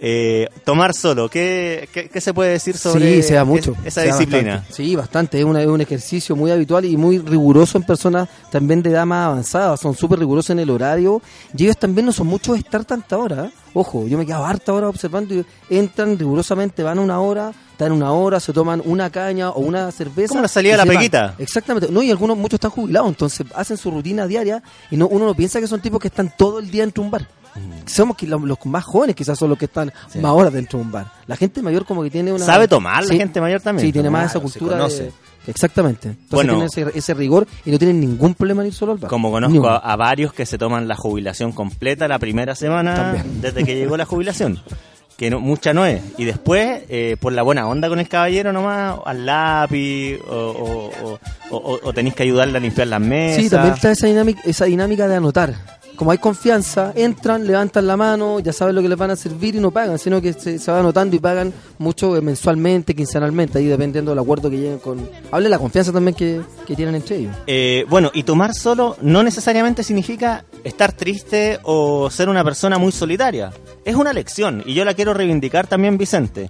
[0.00, 3.72] Eh, tomar solo, ¿qué, qué, qué se puede decir sobre sí, se da mucho.
[3.84, 4.52] es- esa se da disciplina?
[4.56, 4.74] bastante.
[4.74, 5.38] Sí, bastante.
[5.40, 9.04] Es, una- es un ejercicio muy habitual y muy riguroso en personas también de edad
[9.04, 9.76] más avanzada.
[9.76, 11.20] Son súper rigurosos en el horario.
[11.56, 13.44] Y ellos también no son muchos de estar tanta hora.
[13.44, 13.50] ¿eh?
[13.74, 17.52] Ojo, yo me quedo harta hora observando y entran rigurosamente, van una hora,
[17.82, 20.28] están una hora, se toman una caña o una cerveza.
[20.30, 21.34] Como la salida de la peguita.
[21.38, 21.88] Exactamente.
[21.90, 25.34] No, y algunos, muchos están jubilados, entonces hacen su rutina diaria y no, uno no
[25.34, 27.22] piensa que son tipos que están todo el día dentro de un bar.
[27.54, 27.86] Mm.
[27.86, 30.84] Somos que los, los más jóvenes quizás son los que están más horas dentro de
[30.86, 31.12] un bar.
[31.26, 32.44] La gente mayor como que tiene una...
[32.46, 33.86] ¿Sabe tomar la gente mayor también?
[33.88, 34.88] Sí, tiene más esa cultura.
[34.88, 35.12] de-
[35.46, 36.08] Exactamente.
[36.08, 36.52] Entonces Bueno.
[36.52, 39.10] tienen ese, ese rigor y no tienen ningún problema en ir solo al bar.
[39.10, 43.40] Como conozco a, a varios que se toman la jubilación completa la primera semana También.
[43.42, 44.60] desde que llegó la jubilación.
[45.22, 46.02] Que no, mucha no es.
[46.18, 51.10] Y después, eh, por la buena onda con el caballero nomás, al lápiz, o, o,
[51.50, 53.44] o- o- o tenéis que ayudarle a limpiar las mesas.
[53.44, 55.54] Sí, también está esa dinámica, esa dinámica de anotar.
[55.96, 59.54] Como hay confianza, entran, levantan la mano, ya saben lo que les van a servir
[59.54, 63.58] y no pagan, sino que se, se va anotando y pagan mucho eh, mensualmente, quincenalmente,
[63.58, 65.08] ahí dependiendo del acuerdo que lleguen con...
[65.30, 67.36] Hable de la confianza también que, que tienen entre ellos.
[67.46, 72.92] Eh, bueno, y tomar solo no necesariamente significa estar triste o ser una persona muy
[72.92, 73.52] solitaria.
[73.84, 76.48] Es una lección y yo la quiero reivindicar también, Vicente.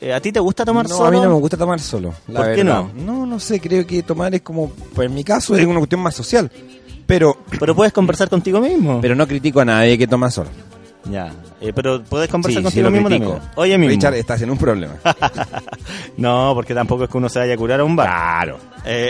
[0.00, 1.08] Eh, ¿A ti te gusta tomar no, solo?
[1.08, 2.12] a mí no me gusta tomar solo.
[2.28, 2.84] La ¿Por qué verdad.
[2.94, 6.02] No, no sé, creo que tomar es como, pues en mi caso es una cuestión
[6.02, 6.50] más social.
[7.06, 9.00] Pero, Pero puedes conversar contigo mismo.
[9.00, 10.50] pero no critico a nadie que toma solo.
[11.10, 13.32] Ya, eh, pero puedes conversar Sí, contigo mismo critico.
[13.32, 13.52] también.
[13.56, 13.90] Oye mismo.
[13.90, 14.94] Richard, estás en un problema.
[16.16, 18.08] no, porque tampoco es que uno se vaya a curar a un bar.
[18.08, 18.58] Claro.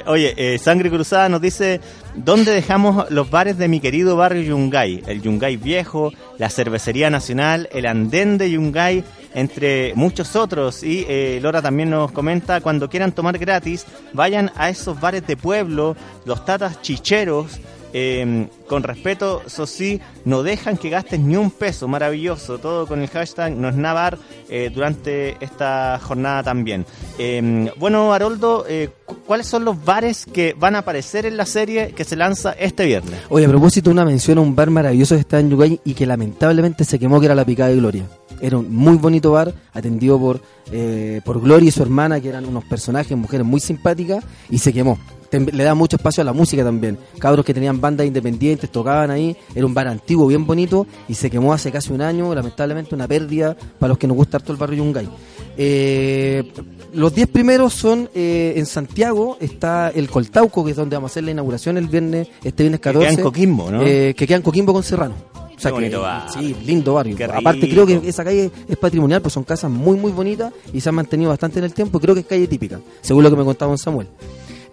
[0.07, 1.81] oye, eh, Sangre Cruzada nos dice,
[2.17, 5.05] ¿dónde dejamos los bares de mi querido barrio Yungay?
[5.07, 9.05] El Yungay Viejo, la Cervecería Nacional, el Andén de Yungay,
[9.35, 10.83] entre muchos otros.
[10.83, 15.37] Y eh, Lora también nos comenta, cuando quieran tomar gratis, vayan a esos bares de
[15.37, 17.61] pueblo, los tatas chicheros,
[17.97, 21.87] Eh, con respeto, eso sí, no dejan que gastes ni un peso.
[21.87, 22.59] Maravilloso.
[22.59, 24.19] Todo con el hashtag no es navar
[24.49, 26.85] eh, durante esta jornada también.
[27.19, 31.47] Eh, bueno, Haroldo, eh, cu- ¿cuáles son los bares que van a aparecer en la
[31.47, 33.21] serie que se lanza este viernes?
[33.29, 36.05] Oye, a propósito, una mención a un bar maravilloso que está en Yugay y que
[36.05, 38.09] lamentablemente se quemó, que era la Picada de Gloria.
[38.41, 40.41] Era un muy bonito bar, atendido por,
[40.73, 44.73] eh, por Gloria y su hermana, que eran unos personajes, mujeres muy simpáticas, y se
[44.73, 44.99] quemó.
[45.41, 46.99] Le da mucho espacio a la música también.
[47.19, 49.37] Cabros que tenían bandas independientes, tocaban ahí.
[49.55, 52.35] Era un bar antiguo, bien bonito, y se quemó hace casi un año.
[52.35, 55.09] Lamentablemente, una pérdida para los que nos gusta harto el barrio Yungay.
[55.57, 56.53] Eh,
[56.95, 61.13] los 10 primeros son eh, en Santiago, está el Coltauco, que es donde vamos a
[61.13, 63.07] hacer la inauguración el viernes, este viernes Que 14.
[63.09, 63.83] queda en Coquimbo, ¿no?
[63.83, 65.15] Eh, que queda en Coquimbo con Serrano.
[65.35, 66.33] O sea Qué que- bonito barrio.
[66.33, 67.17] Sí, lindo barrio.
[67.17, 67.85] Qué Aparte rico.
[67.85, 70.97] creo que esa calle es patrimonial, pues son casas muy muy bonitas y se han
[70.97, 72.01] mantenido bastante en el tiempo.
[72.01, 74.09] Creo que es calle típica, según lo que me contaba Samuel.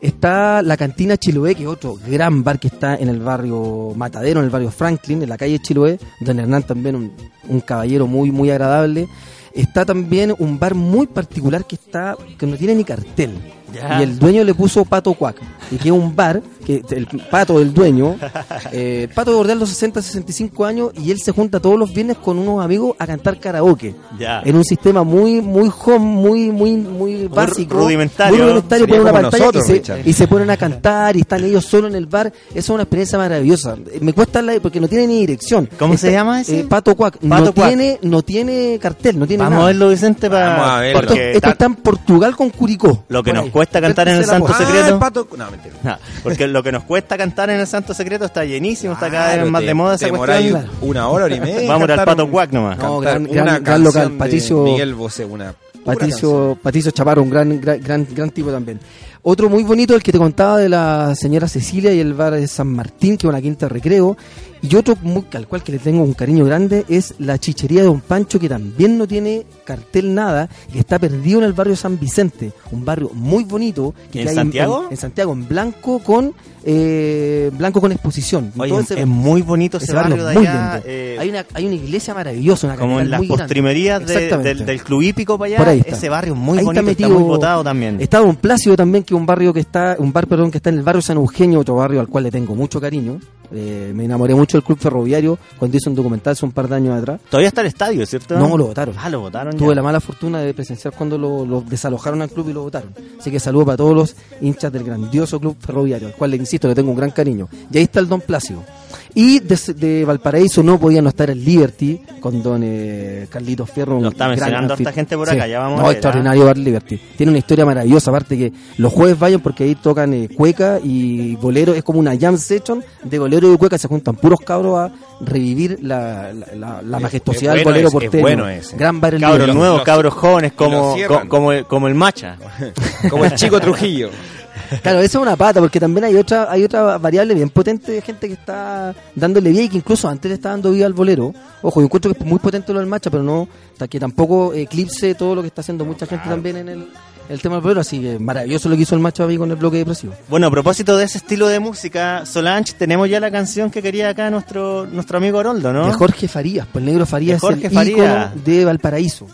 [0.01, 4.39] Está la cantina Chiloé, que es otro gran bar que está en el barrio Matadero,
[4.39, 5.99] en el barrio Franklin, en la calle Chiloé.
[6.19, 7.11] Don Hernán también un,
[7.47, 9.07] un caballero muy muy agradable.
[9.53, 13.31] Está también un bar muy particular que está que no tiene ni cartel.
[13.73, 13.99] Ya.
[13.99, 15.37] Y el dueño le puso Pato Cuac.
[15.71, 18.15] Y que es un bar, que el pato del dueño,
[18.71, 22.17] eh, el pato bordea los 60, 65 años y él se junta todos los viernes
[22.17, 23.95] con unos amigos a cantar karaoke.
[24.19, 24.41] Ya.
[24.43, 27.75] En un sistema muy, muy home, muy, muy, muy básico.
[27.75, 28.35] rudimentario.
[28.37, 30.07] Muy rudimentario, Sería ponen una pantalla nosotros, y, se, Richard.
[30.07, 32.27] y se ponen a cantar y están ellos solos en el bar.
[32.49, 33.77] Eso es una experiencia maravillosa.
[34.01, 35.69] Me cuesta la, porque no tiene ni dirección.
[35.79, 36.59] ¿Cómo se llama ese?
[36.59, 37.17] eh, Pato Cuac.
[37.17, 37.67] Pato no, Cuac.
[37.69, 39.63] Tiene, no tiene cartel, no tiene Vamos nada.
[39.63, 40.49] a verlo, Vicente, para...
[40.57, 40.99] Vamos a verlo.
[41.01, 43.05] Esto, esto está en Portugal con Curicó.
[43.07, 43.51] Lo que nos ahí.
[43.61, 44.47] Cuesta cantar en el Santo.
[44.51, 45.27] Ah, Secreto.
[45.37, 45.75] No, mentira.
[45.83, 49.37] Nah, porque lo que nos cuesta cantar en el Santo Secreto está llenísimo, está cada
[49.37, 50.69] vez más de moda esa cuestión.
[50.81, 51.69] Una hora, hora y media.
[51.69, 52.77] Vamos al Pato Cuac nomás.
[52.77, 55.53] No, gran- local, Patricio- Miguel Bosé, una.
[55.85, 58.79] Patricio, Patricio Chaparro, un gran, gran, gran, gran tipo también.
[59.23, 62.47] Otro muy bonito, el que te contaba de la señora Cecilia y el bar de
[62.47, 64.17] San Martín, que es una quinta de recreo.
[64.63, 67.87] Y otro muy, al cual que le tengo un cariño grande es la chichería de
[67.87, 71.99] Don Pancho, que también no tiene cartel nada, que está perdido en el barrio San
[71.99, 73.93] Vicente, un barrio muy bonito.
[74.11, 74.83] Que ¿En Santiago?
[74.85, 76.33] En, en Santiago, en blanco con
[76.63, 78.51] eh, blanco con exposición.
[78.57, 80.73] Oye, Todo ese- es muy bonito ese, ese barrio de muy allá.
[80.75, 80.87] lindo.
[80.87, 84.65] eh, hay, una, hay una iglesia maravillosa, una como en las muy postrimerías de- del,
[84.65, 85.83] del club hípico para allá.
[85.85, 87.99] Ese barrio es muy Ahí bonito, está, muy votado también.
[87.99, 90.69] Está Don Plácido también, que es un barrio que está, un bar, perdón, que está
[90.69, 93.19] en el barrio San Eugenio, otro barrio al cual le tengo mucho cariño.
[93.53, 96.75] Eh, me enamoré mucho del club ferroviario cuando hice un documental hace un par de
[96.75, 97.19] años atrás.
[97.29, 98.37] Todavía está el estadio, ¿cierto?
[98.37, 98.95] No, lo votaron.
[98.97, 99.75] Ah, lo votaron Tuve ya.
[99.75, 102.93] la mala fortuna de presenciar cuando lo, lo desalojaron al club y lo votaron.
[103.19, 106.67] Así que saludo para todos los hinchas del grandioso club ferroviario, al cual le insisto,
[106.67, 107.47] le tengo un gran cariño.
[107.71, 108.63] Y ahí está el Don Plácido.
[109.13, 113.99] Y de, de Valparaíso no podía no estar el Liberty con Don eh, Carlitos Fierro.
[113.99, 115.35] Lo está mencionando harta gente por Sí.
[115.35, 116.97] acá, ya vamos No, a ver, extraordinario Bar Liberty.
[117.17, 121.35] Tiene una historia maravillosa, aparte que los jueves vayan porque ahí tocan eh, cueca y
[121.35, 124.91] bolero, es como una jam session de bolero y cueca, se juntan puros cabros a
[125.21, 128.21] revivir la, la, la- la Es- majestuosidad es del bueno bolero ese, es porteño.
[128.23, 128.77] bueno ese.
[128.77, 131.19] Gran bar el Cabros nuevos, cabros jóvenes, como, los cierran.
[131.23, 132.37] co- como, el, como el Macha.
[133.09, 134.09] Como el chico Trujillo.
[134.81, 138.01] Claro, eso es una pata, porque también hay otra hay otra variable bien potente de
[138.01, 141.33] gente que está dándole vida y que incluso antes le está dando vida al bolero.
[141.61, 143.47] Ojo, yo encuentro que es muy potente lo del macha, pero no
[143.87, 146.87] que tampoco eclipse todo lo que está haciendo mucha gente también en el,
[147.29, 147.81] el tema del bolero.
[147.81, 150.13] Así que maravilloso lo que hizo el macho ahí con el bloque depresivo.
[150.29, 154.09] Bueno, a propósito de ese estilo de música, Solange, tenemos ya la canción que quería
[154.09, 155.87] acá nuestro nuestro amigo Haroldo, ¿no?
[155.87, 157.97] De Jorge Farías, pues el negro Farías De Jorge es el Farías.
[157.97, 159.27] ícono de Valparaíso.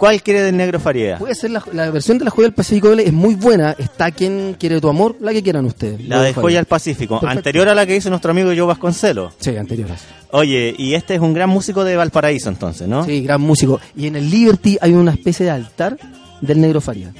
[0.00, 1.18] ¿Cuál quiere del Negro Faría?
[1.18, 3.76] Puede ser la, la versión de la joya del Pacífico es muy buena.
[3.78, 6.02] Está quien quiere tu amor, la que quieran ustedes.
[6.08, 7.38] La de Joya al Pacífico, Perfecto.
[7.38, 9.34] anterior a la que hizo nuestro amigo Joe Vasconcelos.
[9.38, 10.00] Sí, anteriores.
[10.30, 13.04] Oye, y este es un gran músico de Valparaíso entonces, ¿no?
[13.04, 13.78] Sí, gran músico.
[13.94, 15.98] Y en el Liberty hay una especie de altar
[16.40, 17.12] del negro Farías.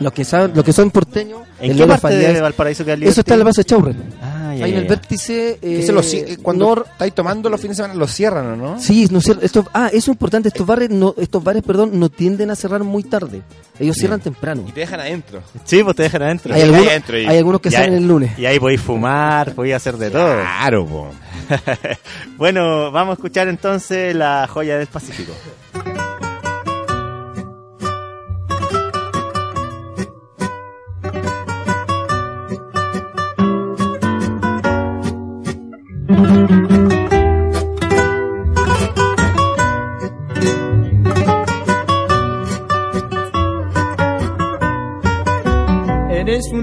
[0.00, 3.20] Los que saben, los que son porteños, ¿En el qué parte de Valparaíso el Eso
[3.20, 3.94] está en la de Chaurre.
[4.22, 4.90] Ah, ya, Ahí en el ya.
[4.90, 5.58] vértice.
[5.62, 8.80] eh, lo ci- cuando nor- estáis tomando los fines de semana, los cierran, ¿o no?
[8.80, 10.48] Sí, no cierra- esto, ah, eso es importante.
[10.48, 13.42] Estos bares, no, estos bares, perdón, no tienden a cerrar muy tarde.
[13.78, 14.64] Ellos cierran temprano.
[14.68, 15.42] Y te dejan adentro.
[15.64, 16.54] Sí, pues te dejan adentro.
[16.54, 18.38] Hay algunos, adentro y- hay algunos que Y ahí- salen el lunes.
[18.38, 20.34] Y ahí podéis fumar, podéis hacer de todo.
[20.40, 21.08] Claro, po.
[22.36, 25.32] bueno, vamos a escuchar entonces la joya del Pacífico.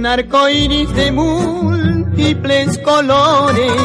[0.02, 3.84] Un arco iris de múltiples colores,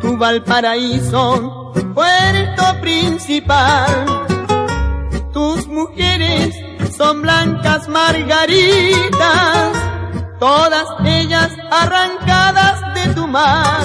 [0.00, 4.26] tu Valparaíso, puerto principal.
[5.32, 6.54] Tus mujeres
[6.96, 9.72] son blancas margaritas,
[10.38, 13.82] todas ellas arrancadas de tu mar.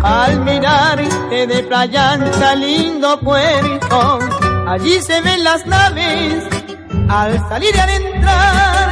[0.00, 2.16] al mirarte de playa
[2.54, 4.20] lindo puerto.
[4.68, 6.44] Allí se ven las naves
[7.08, 8.83] al salir y al entrar.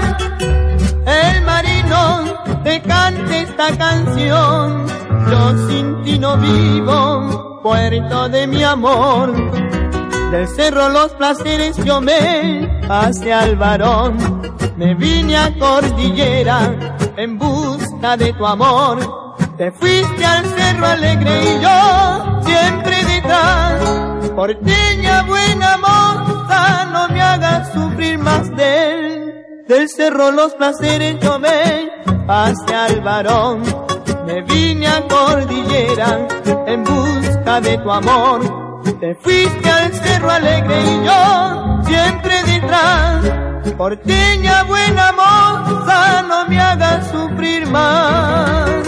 [1.06, 4.86] El marino te canta esta canción.
[5.30, 9.32] Yo sin ti no vivo, puerto de mi amor.
[10.30, 14.16] Del cerro los placeres yo me pasé al varón.
[14.76, 16.74] Me vine a cordillera
[17.16, 19.22] en busca de tu amor
[19.56, 23.80] te fuiste al cerro alegre y yo siempre detrás.
[24.34, 29.11] Porteña buena moza, no me hagas sufrir más de él.
[29.68, 31.90] Del cerro los placeres yo me
[32.26, 33.62] pasé al varón.
[34.26, 36.26] Me vine a cordillera
[36.66, 38.82] en busca de tu amor.
[39.00, 43.24] Te fuiste al cerro alegre y yo siempre detrás.
[43.76, 48.81] Porteña buena moza, no me hagas sufrir más.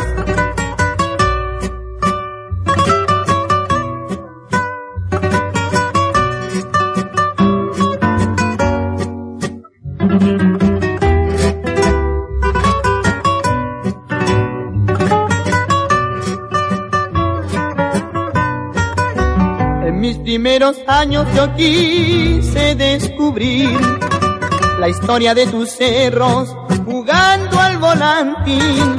[20.04, 23.70] Mis primeros años yo quise descubrir
[24.78, 28.98] la historia de tus cerros jugando al volantín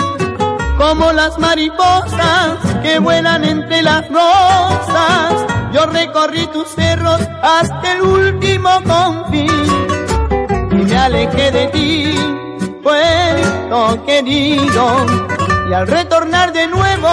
[0.80, 5.46] como las mariposas que vuelan entre las rosas.
[5.76, 9.68] Yo recorrí tus cerros hasta el último confín
[10.72, 12.16] me alejé de ti,
[12.82, 15.06] puerto querido,
[15.70, 17.10] y al retornar de nuevo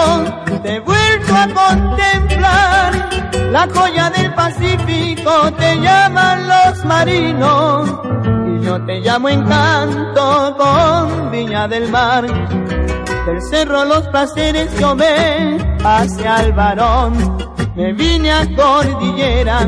[0.61, 3.09] te he a contemplar.
[3.51, 7.89] La joya del Pacífico te llaman los marinos,
[8.47, 12.25] y yo te llamo encanto con Viña del Mar.
[13.25, 17.13] Del cerro los placeres yo me hacia el varón,
[17.75, 19.67] me vine a cordillera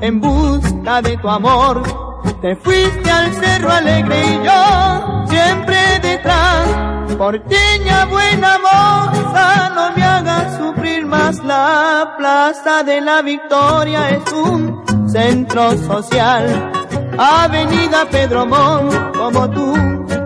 [0.00, 2.06] en busca de tu amor
[2.40, 6.95] te fuiste al cerro alegre y yo siempre detrás.
[7.18, 11.42] Porteña buena moza, no me hagas sufrir más.
[11.44, 16.72] La plaza de la Victoria es un centro social.
[17.18, 19.76] Avenida Pedro Montt, como tú,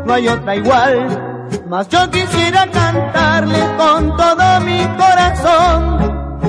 [0.04, 1.48] no hay otra igual.
[1.68, 5.98] Mas yo quisiera cantarle con todo mi corazón,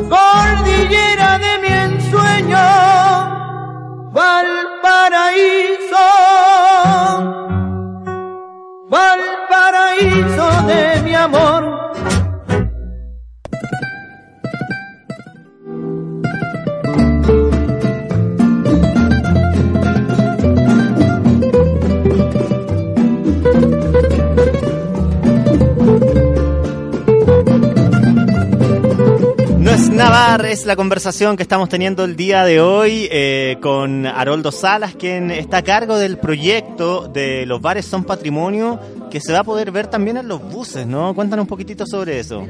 [0.09, 2.57] cordillera de mi ensueño
[4.11, 6.07] Valparaíso,
[8.89, 9.30] Valparaíso
[10.67, 12.20] de mi amor.
[30.01, 34.95] Navar es la conversación que estamos teniendo el día de hoy eh, con Haroldo Salas,
[34.95, 38.79] quien está a cargo del proyecto de Los Bares Son Patrimonio,
[39.11, 41.13] que se va a poder ver también en los buses, ¿no?
[41.13, 42.43] Cuéntanos un poquitito sobre eso.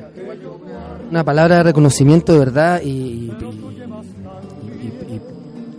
[1.10, 3.34] Una palabra de reconocimiento de verdad y,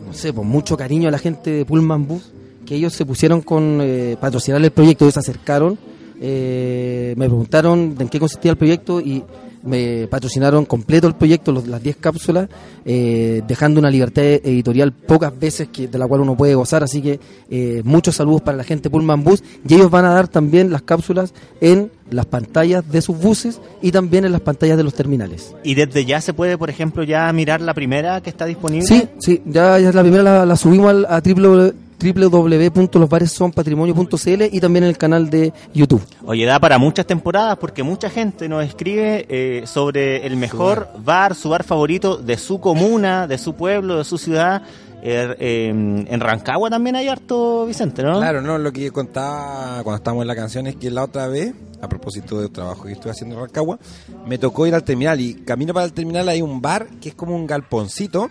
[0.07, 2.33] no sé, con mucho cariño a la gente de Pullman Bus,
[2.67, 5.79] que ellos se pusieron con eh, patrocinar el proyecto, ellos se acercaron,
[6.21, 9.25] eh, me preguntaron en qué consistía el proyecto y
[9.63, 12.49] me patrocinaron completo el proyecto, las 10 cápsulas,
[12.85, 16.83] eh, dejando una libertad editorial pocas veces que, de la cual uno puede gozar.
[16.83, 19.43] Así que eh, muchos saludos para la gente Pullman Bus.
[19.67, 23.91] Y ellos van a dar también las cápsulas en las pantallas de sus buses y
[23.91, 25.55] también en las pantallas de los terminales.
[25.65, 28.87] ¿Y desde ya se puede, por ejemplo, ya mirar la primera que está disponible?
[28.87, 31.73] Sí, sí, ya, ya la primera la, subimos al, a triple
[32.03, 36.03] www.losbaresonpatrimonio.cl y también en el canal de YouTube.
[36.25, 41.35] Oye, da para muchas temporadas porque mucha gente nos escribe eh, sobre el mejor bar.
[41.35, 44.63] su bar favorito de su comuna, de su pueblo, de su ciudad.
[45.05, 48.19] Er, em, en Rancagua también hay harto, Vicente, ¿no?
[48.19, 51.55] Claro, no, lo que contaba cuando estábamos en la canción es que la otra vez,
[51.81, 53.81] a propósito del trabajo que estuve haciendo en Rancagua,
[54.29, 57.17] me tocó ir al terminal y camino para el terminal hay un bar que es
[57.17, 58.31] como un galponcito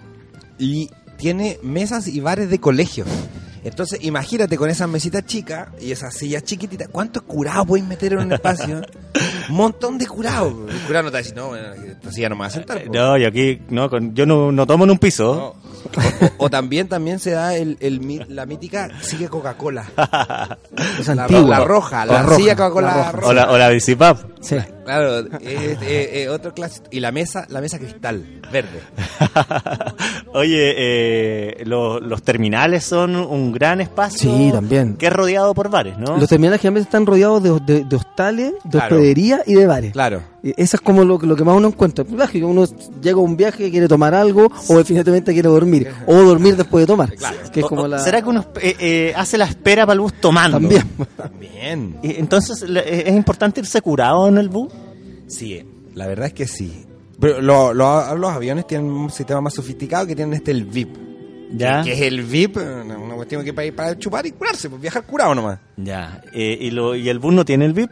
[0.57, 3.03] y tiene mesas y bares de colegio.
[3.63, 8.19] Entonces, imagínate con esas mesitas chicas y esas sillas chiquititas, ¿cuántos curados puedes meter en
[8.19, 8.81] un espacio?
[9.49, 10.53] un montón de curados.
[10.69, 12.89] El curado no te va a decir, no, esta silla no me va a sentar.
[12.89, 15.55] No, yo aquí, no, yo no, tomo en un piso.
[16.37, 17.77] O, también también se da el,
[18.29, 19.85] la mítica sigue Coca-Cola.
[19.95, 20.57] la,
[21.27, 23.69] la, roja, la, silla Coca-Cola O la, o la
[24.41, 24.57] Sí.
[24.85, 25.27] Claro,
[26.31, 26.87] otro clásico.
[26.91, 28.81] Y la mesa, la mesa cristal, verde.
[30.33, 34.31] Oye, eh, lo- los terminales son un gran espacio.
[34.35, 34.95] Sí, también.
[34.95, 36.17] Que es rodeado por bares, ¿no?
[36.17, 38.95] Los terminales generalmente están rodeados de, de- de hostales, de Claro.
[38.95, 39.91] hospedería y de bares.
[39.93, 40.23] Claro.
[40.43, 42.03] Eso es como lo, lo que más uno encuentra.
[42.09, 42.65] Lógico, uno
[43.01, 46.87] llega a un viaje, quiere tomar algo, o definitivamente quiere dormir, o dormir después de
[46.87, 47.13] tomar.
[47.51, 47.99] Que es O- como o- la...
[47.99, 50.57] ¿Será que uno eh, eh, hace la espera para el bus tomando?
[50.59, 50.83] También.
[51.15, 51.97] También.
[52.01, 54.73] Y entonces, le- eh, ¿es importante irse curado en el bus?
[55.27, 55.63] Sí,
[55.93, 56.85] la verdad es que sí.
[57.19, 60.97] Pero lo- lo- los aviones tienen un sistema más sofisticado que tienen este, el VIP.
[61.53, 61.83] Ya.
[61.83, 64.81] Que es el VIP, una una cuestión que para ir para chupar y curarse, pues
[64.81, 65.59] viajar curado nomás.
[65.77, 66.19] Ya.
[66.33, 67.91] Eh, y, lo, ¿Y el bus no tiene el VIP?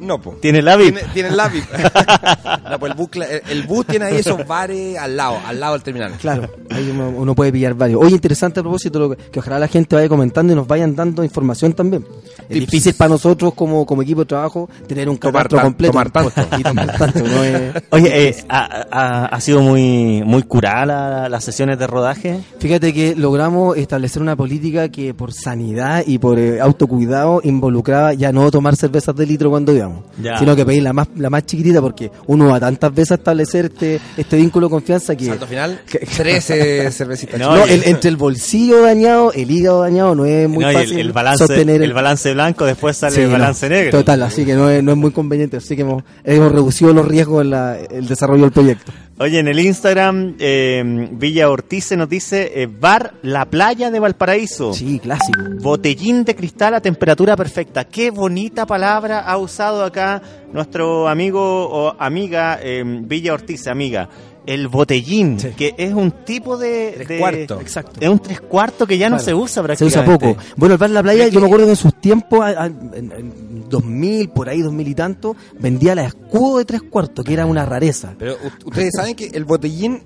[0.00, 0.40] No, pues.
[0.40, 0.94] Tiene la VIP.
[0.96, 1.64] Tiene, tiene la VIP.
[2.70, 5.58] no, pues el bus, cla- el, el bus tiene ahí esos bares al lado, al
[5.60, 6.12] lado del terminal.
[6.20, 8.00] Claro, ahí uno, uno puede pillar varios.
[8.02, 10.94] Oye, interesante a propósito, lo que, que ojalá la gente vaya comentando y nos vayan
[10.94, 12.04] dando información también.
[12.40, 12.60] Es Tips.
[12.60, 15.92] difícil para nosotros como, como equipo de trabajo tener un catastro completo.
[15.92, 16.32] tomar tanto.
[16.58, 17.42] Y tomar tanto, ¿no?
[17.44, 22.40] Es- Oye, eh, ha, ha- ha sido muy muy curada la- las sesiones de rodaje.
[22.58, 28.32] Fíjate que logramos establecer una política que por sanidad y por eh, autocuidado involucraba ya
[28.32, 29.87] no tomar cervezas de litro cuando íbamos,
[30.22, 30.38] Ya.
[30.38, 33.66] sino que pedir la más, la más chiquitita porque uno va tantas veces a establecer
[33.66, 35.26] este, este vínculo de confianza que...
[35.26, 35.80] Salto final,
[36.16, 37.38] 13 cervecitas.
[37.40, 40.72] No, No, y- el- entre el bolsillo dañado, el hígado dañado, no es muy No,
[40.72, 43.90] fácil el, el balance, sostener el balance blanco, después sale Sí, el no, balance negro.
[43.98, 45.56] Total, así que no es, no es muy conveniente.
[45.58, 48.92] Así que hemos, hemos reducido los riesgos en la- el desarrollo del proyecto.
[49.20, 54.72] Oye, en el Instagram, eh, Villa Ortiz nos dice eh, Bar La Playa de Valparaíso.
[54.72, 55.40] Sí, clásico.
[55.60, 57.84] Botellín de cristal a temperatura perfecta.
[57.84, 64.08] Qué bonita palabra ha usado acá nuestro amigo o amiga eh, Villa Ortiz, amiga.
[64.46, 65.48] El botellín, Sí.
[65.56, 66.92] que es un tipo de...
[66.96, 67.60] Tres de- cuartos.
[67.60, 68.00] Exacto.
[68.00, 70.10] Es un tres cuartos que ya no se usa Se prácticamente.
[70.10, 70.36] usa poco.
[70.56, 74.30] Bueno, el bar La Playa, yo me acuerdo que en sus tiempos, en, en 2000,
[74.30, 78.14] por ahí, 2000 y tanto, vendía la escudo de tres cuartos, que era una rareza.
[78.18, 80.00] Pero u- ustedes saben que el botellín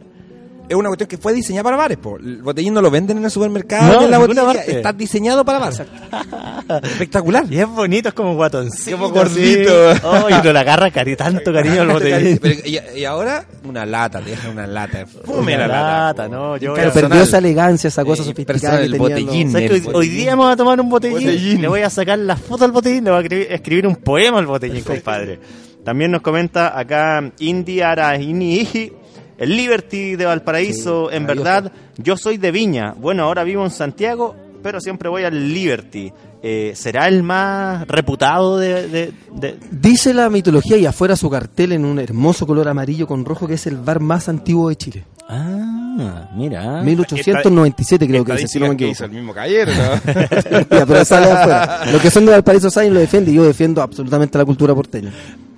[0.73, 1.99] es una cuestión que fue diseñada para bares.
[1.99, 2.17] po.
[2.17, 4.53] El botellín no lo venden en el supermercado, No, en la botella.
[4.67, 5.83] Está diseñado para bares.
[6.83, 7.45] Espectacular.
[7.51, 8.97] Y es bonito, es como guatoncito.
[8.97, 9.91] Como gordito.
[9.91, 10.01] así.
[10.05, 12.39] Oh, y le agarra cari, tanto cariño al botellín.
[12.41, 15.07] Pero, y, y ahora, una lata, te dejan una lata.
[15.07, 16.23] Fume Una la lata.
[16.25, 17.09] lata, no, yo Pero Personal.
[17.11, 19.51] perdió esa elegancia, esa cosa Eh, sofisticada que el botellín.
[19.53, 21.19] ¿Sabes que hoy, el hoy día vamos a tomar un botellín?
[21.19, 21.63] Botellín.
[21.63, 24.39] Le voy a sacar la foto al botellín, le voy a escribir, escribir un poema
[24.39, 25.39] al botellín, compadre.
[25.85, 28.93] También nos comenta acá Indy Arainihi,
[29.39, 31.11] el Liberty de Valparaíso.
[31.11, 32.95] en verdad, yo soy de Viña.
[32.97, 36.13] Bueno, ahora vivo en Santiago, pero siempre voy al Liberty.
[36.45, 41.71] Eh, ¿Será el más reputado de, de- de- Dice la mitología y afuera su cartel
[41.73, 45.05] en un hermoso color amarillo con rojo que es el bar más antiguo de Chile.
[45.29, 46.83] Ah, mira.
[46.83, 50.13] 1897 creo que dice, si no me que hizo el mismo caballero, ¿no?
[50.71, 51.81] Ya, pero sale de afuera.
[51.93, 55.13] Los que son de Valparaíso saben lo defiende y yo defiendo absolutamente la cultura porteña.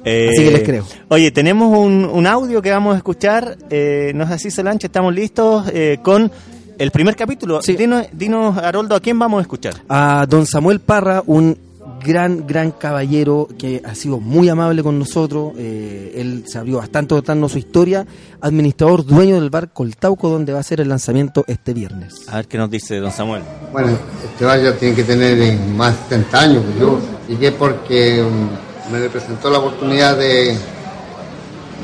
[0.05, 0.87] Eh, Así que les creo.
[1.09, 3.57] Oye, tenemos un, un audio que vamos a escuchar.
[3.71, 6.31] Eh, no sé si Solange, estamos listos eh, con
[6.79, 7.63] el primer capítulo.
[7.63, 7.75] Sí.
[7.77, 9.75] Dinos, dinos, Haroldo, ¿a quién vamos a escuchar?
[9.89, 11.57] A don Samuel Parra, un
[12.05, 15.53] gran, gran caballero que ha sido muy amable con nosotros.
[15.57, 18.07] eh, él se abrió bastante contando su historia.
[18.43, 22.13] Administrador, dueño del bar Coltauco, donde va a ser el lanzamiento este viernes.
[22.29, 23.43] A ver qué nos dice don Samuel.
[23.73, 26.63] Bueno, este bar ya tiene que tener eh, más de 70 años.
[26.79, 30.57] Yo llegué porque mm, me representó la oportunidad de,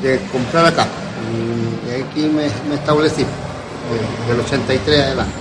[0.01, 0.85] de comprar acá.
[1.33, 2.45] Y, aquí me,
[2.75, 3.25] establecí,
[4.27, 5.33] del 83 adelante.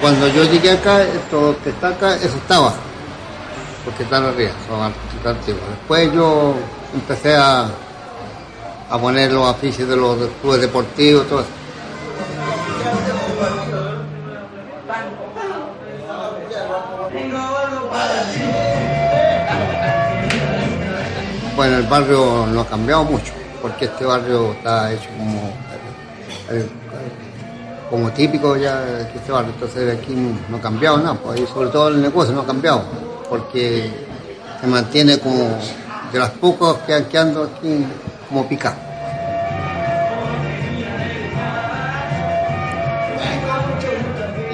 [0.00, 2.74] Cuando yo llegué acá, esto que está acá, eso estaba,
[3.84, 4.82] porque están arriba, son
[5.24, 5.62] antiguos.
[5.70, 6.54] Después yo
[6.94, 7.70] empecé a,
[8.90, 11.48] a poner los afiches de los clubes deportivos, todo eso.
[21.56, 23.32] Bueno, el barrio no ha cambiado mucho,
[23.62, 25.40] porque este barrio está hecho como,
[26.50, 26.68] eh,
[27.88, 30.14] como típico ya de este barrio, entonces aquí
[30.50, 32.84] no ha cambiado nada, pues, y sobre todo el negocio no ha cambiado,
[33.30, 33.90] porque
[34.60, 35.58] se mantiene como
[36.12, 37.86] de las pocas que, que ando aquí
[38.28, 38.85] como picado.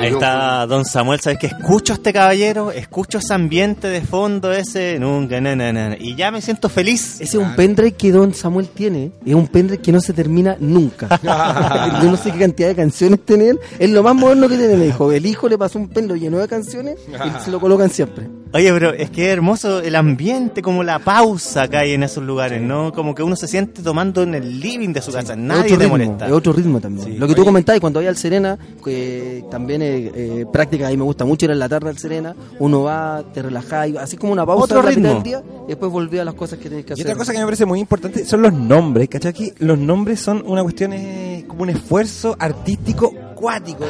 [0.03, 4.53] Ahí está don Samuel, ¿sabes que Escucho a este caballero, escucho ese ambiente de fondo,
[4.53, 4.99] ese...
[4.99, 7.21] Nunca, na, na, na, y ya me siento feliz.
[7.21, 9.13] Ese es un pendrive que Don Samuel tiene.
[9.25, 11.09] Es un pendrive que no se termina nunca.
[12.03, 13.61] Yo no sé qué cantidad de canciones tiene él.
[13.79, 15.13] Es lo más moderno que tiene, me dijo.
[15.13, 18.42] El hijo le pasó un pendrive lleno de canciones y se lo colocan siempre.
[18.55, 22.23] Oye, pero es que es hermoso el ambiente, como la pausa que hay en esos
[22.23, 22.93] lugares, ¿no?
[22.93, 25.85] Como que uno se siente tomando en el living de su casa, nadie otro te
[25.85, 26.27] ritmo, molesta.
[26.27, 27.07] Es otro ritmo también.
[27.07, 27.17] Sí.
[27.19, 30.99] Lo que tú comentabas cuando vaya al Serena, que también es eh, práctica, a mí
[30.99, 34.19] me gusta mucho ir en la tarde al Serena, uno va, te relajas, y así
[34.19, 35.09] como una pausa Otro ritmo.
[35.15, 37.07] del día, y después volví a las cosas que tienes que Y hacer.
[37.07, 39.31] otra cosa que me parece muy importante son los nombres, ¿cachai?
[39.31, 43.85] Aquí los nombres son una cuestión eh, como un esfuerzo artístico cuático.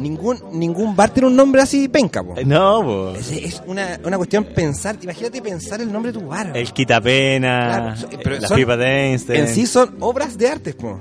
[0.00, 2.34] ningún, ningún bar tiene un nombre así penca, po.
[2.46, 3.10] No, po.
[3.16, 6.52] Es, es una, una cuestión pensar, imagínate pensar el nombre de tu bar.
[6.56, 9.40] El quitapena, Claro, so- pero la son- pipa de Einstein.
[9.40, 11.00] En sí son obras de arte, po.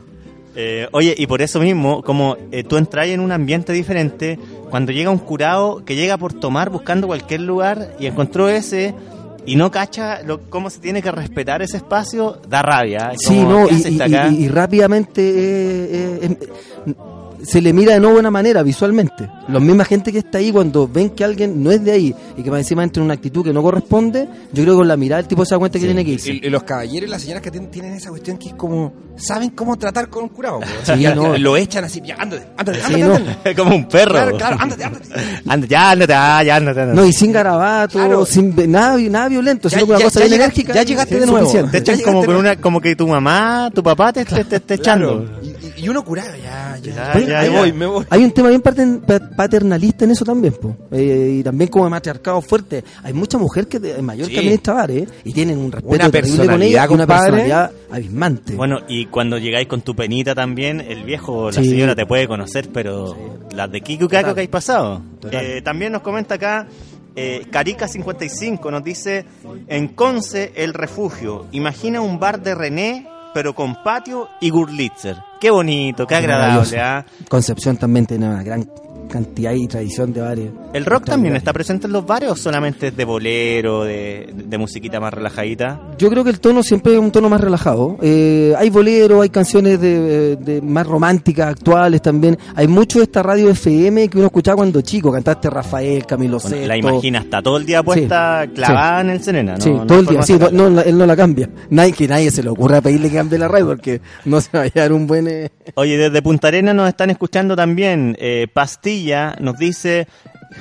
[0.56, 4.38] Eh, oye, y por eso mismo, como eh, tú entras en un ambiente diferente,
[4.70, 8.94] cuando llega un curado que llega por tomar buscando cualquier lugar y encontró ese
[9.46, 13.12] y no cacha lo, cómo se tiene que respetar ese espacio, da rabia.
[13.18, 14.28] Sí, no, ¿qué y, haces y- acá?
[14.30, 16.38] y- y rápidamente eh, eh,
[16.86, 16.94] eh,
[17.44, 19.30] se le mira de no buena manera visualmente.
[19.48, 22.44] La misma gente que está ahí cuando ven que alguien no es de ahí y
[22.44, 24.98] que más encima entra en una actitud que no corresponde, yo creo que con la
[24.98, 26.34] mirada el tipo se da cuenta que tiene que irse.
[26.34, 28.94] Y, y los caballeros y las señoras que tienen, tienen esa cuestión que es como
[29.18, 30.60] saben cómo tratar con un curado.
[30.84, 31.38] Sí, ya- no.
[31.38, 33.16] Lo echan así, ya, ándate, ándate, Sí, ándate, no.
[33.16, 33.56] ándate.
[33.58, 34.12] como un perro.
[34.14, 35.68] Claro, claro, ándate, ándate.
[35.68, 37.00] Ya, ándate, ah, ya, ándate, ándate.
[37.02, 38.26] No, y sin garabato, Claro.
[38.26, 40.74] sin nada, nada violento, Ya- sino que una cosa ya bien llegaste- enérgica.
[40.74, 41.52] ya llegaste de nuevo.
[41.72, 42.24] Te echan como
[42.62, 45.26] como que tu mamá, tu papá te, te, te, te echando.
[45.82, 48.06] Y, uno curado, ya, ya, Ya, ya, voy, me voy.
[48.10, 48.62] Hay un tema bien
[49.36, 50.76] paternalista en eso también, po.
[50.92, 52.84] Eh, y también como de matriarcado fuerte.
[53.04, 54.34] Hay mucha mujer que es mayor Sí.
[54.34, 55.08] que administra bares, ¿eh?
[55.24, 58.56] y tienen un respeto Una terrible con ella una personalidad abismante.
[58.56, 61.70] Bueno, y cuando llegáis con tu penita también, el viejo la Sí.
[61.70, 63.16] señora te puede conocer, pero
[63.56, 65.02] las de Kiku Kako que hay pasado.
[65.32, 66.68] Eh, también nos comenta acá,
[67.16, 69.26] eh, Carica55 nos dice,
[69.68, 75.18] en Conce, el refugio, imagina un bar de René, pero con patio y Gurlitzer.
[75.40, 76.80] Qué bonito, qué agradable.
[76.80, 77.06] ¿ah?
[77.30, 78.70] Concepción también tiene una gran
[79.12, 80.50] cantidad y tradición de bares.
[80.74, 84.58] ¿El rock también está presente en los bares o solamente es de bolero, de, de
[84.58, 85.82] musiquita más relajadita?
[85.98, 87.98] Yo creo que el tono siempre es un tono más relajado.
[88.02, 92.38] Eh, hay boleros, hay canciones de, de más románticas, actuales también.
[92.56, 95.12] Hay mucho de esta radio FM que uno escuchaba cuando chico.
[95.12, 96.68] Cantaste Rafael, Camilo Bueno, Sesto.
[96.68, 99.62] la imagina, está todo el día puesta Sí, clavada en el Serena, ¿no?
[99.62, 100.22] Sí, No todo el día.
[100.24, 101.50] Sí, no, no, él no la cambia.
[101.70, 104.72] Nadie, que nadie se le ocurra pedirle que cambie la radio porque no se vaya
[104.76, 105.28] a dar un buen...
[105.28, 108.16] eh, Oye, desde Punta Arena nos están escuchando también.
[108.20, 109.01] Eh, Pastilla
[109.40, 110.08] nos dice,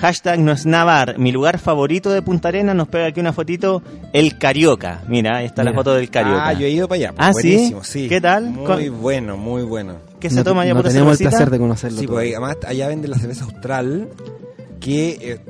[0.01, 3.82] hashtag no es Navar, mi lugar favorito de Punta Arena, nos pega aquí una fotito,
[4.12, 5.03] el Carioca.
[5.09, 6.49] Mira, ahí está la foto del Carioca.
[6.49, 7.14] Ah, yo he ido para allá.
[7.16, 7.49] Ah, ¿sí?
[7.53, 8.09] Buenísimo, sí.
[8.09, 8.51] ¿Qué tal?
[8.51, 9.95] Muy Con- bueno, muy bueno.
[10.20, 12.01] ¿Qué se no, toma ya no por tenemos el placer de conocerlo.
[12.01, 14.09] Sí, porque además allá venden la cerveza austral
[14.80, 15.18] que...
[15.20, 15.41] eh,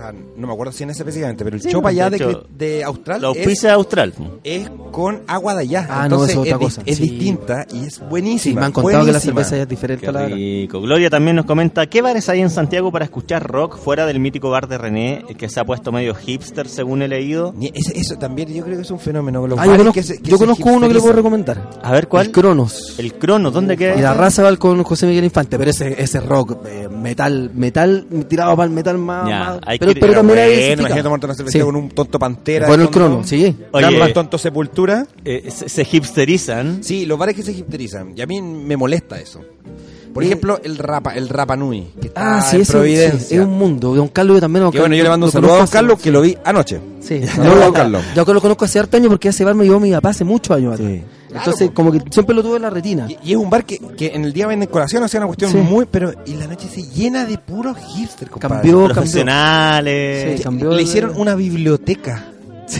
[0.00, 2.84] sea, no me acuerdo si en ese específicamente, pero el Sí, chopa allá de de,
[2.84, 4.14] austral La es, auspicia austral.
[4.44, 5.86] es con agua de allá.
[5.90, 6.82] Ah, no, Entonces eso es otra cosa.
[6.86, 7.08] es Sí.
[7.08, 8.38] distinta y es buenísima.
[8.54, 10.80] Sí, me han contado que la cerveza ya es diferente a la rico.
[10.80, 14.50] Gloria también nos comenta, ¿qué bares hay en Santiago para escuchar rock fuera del mítico
[14.50, 17.54] bar de René, que se ha puesto medio hipster según he leído?
[17.74, 19.46] Eso también yo creo que es un fenómeno.
[19.46, 21.70] los Ah, yo conozco, que se- que yo se conozco uno que le puedo recomendar.
[21.82, 22.26] A ver, ¿cuál?
[22.26, 22.94] El Cronos.
[22.98, 23.96] El Crono, ¿dónde queda?
[23.96, 28.06] Y la raza va con José Miguel Infante, pero ese, ese rock, eh, metal, metal,
[28.28, 29.28] tirado para el metal más.
[29.28, 31.64] Ya, más- hay pero, que- pero pero también hay Bueno, imagínate tomarte una cerveza Sí.
[31.64, 32.66] con un tonto pantera.
[32.66, 32.90] Bueno, el.
[32.90, 33.56] Crono, sí.
[33.72, 35.06] Oye, más tonto sepultura.
[35.24, 36.82] eh, se, se hipsterizan.
[36.82, 38.14] Sí, los bares que se hipsterizan.
[38.16, 39.40] Y a mí me molesta eso.
[40.12, 43.20] Por Eh, ejemplo, el Rapa, el Rapa Nui, que está Ah, sí, en Providencia.
[43.20, 43.94] sí, es un mundo.
[43.94, 44.64] Don Carlos yo también.
[44.64, 46.10] Don Que bueno, yo le mando un lo saludo a Don conozco hace- Carlos, que
[46.10, 46.80] lo vi anoche.
[47.00, 48.02] Sí, Saludos a Don Carlos.
[48.16, 50.24] Yo que lo conozco hace harto años porque ese bar me llevó mi papá hace
[50.24, 50.88] muchos años atrás.
[50.90, 51.02] Sí.
[51.32, 53.06] Entonces, como que siempre lo tuve en la retina.
[53.08, 55.28] Y, y es un bar que, que en el día venden colación, o sea, una
[55.28, 55.58] cuestión Sí.
[55.58, 55.86] muy...
[55.86, 58.56] Pero y la noche se llena de puros hipster, compadre.
[58.56, 58.94] Cambió, cambió.
[58.94, 60.36] Profesionales.
[60.38, 62.24] Sí, cambió Le de- hicieron una biblioteca.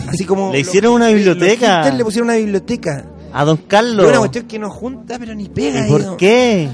[0.09, 0.51] Así como...
[0.53, 1.47] ¿Le los hicieron una biblioteca?
[1.69, 3.05] Los hipster le pusieron una biblioteca.
[3.33, 4.07] A Don Es Carlos.
[4.09, 5.87] una cuestión que no junta, pero ni pega.
[5.87, 6.69] ¿Y por qué?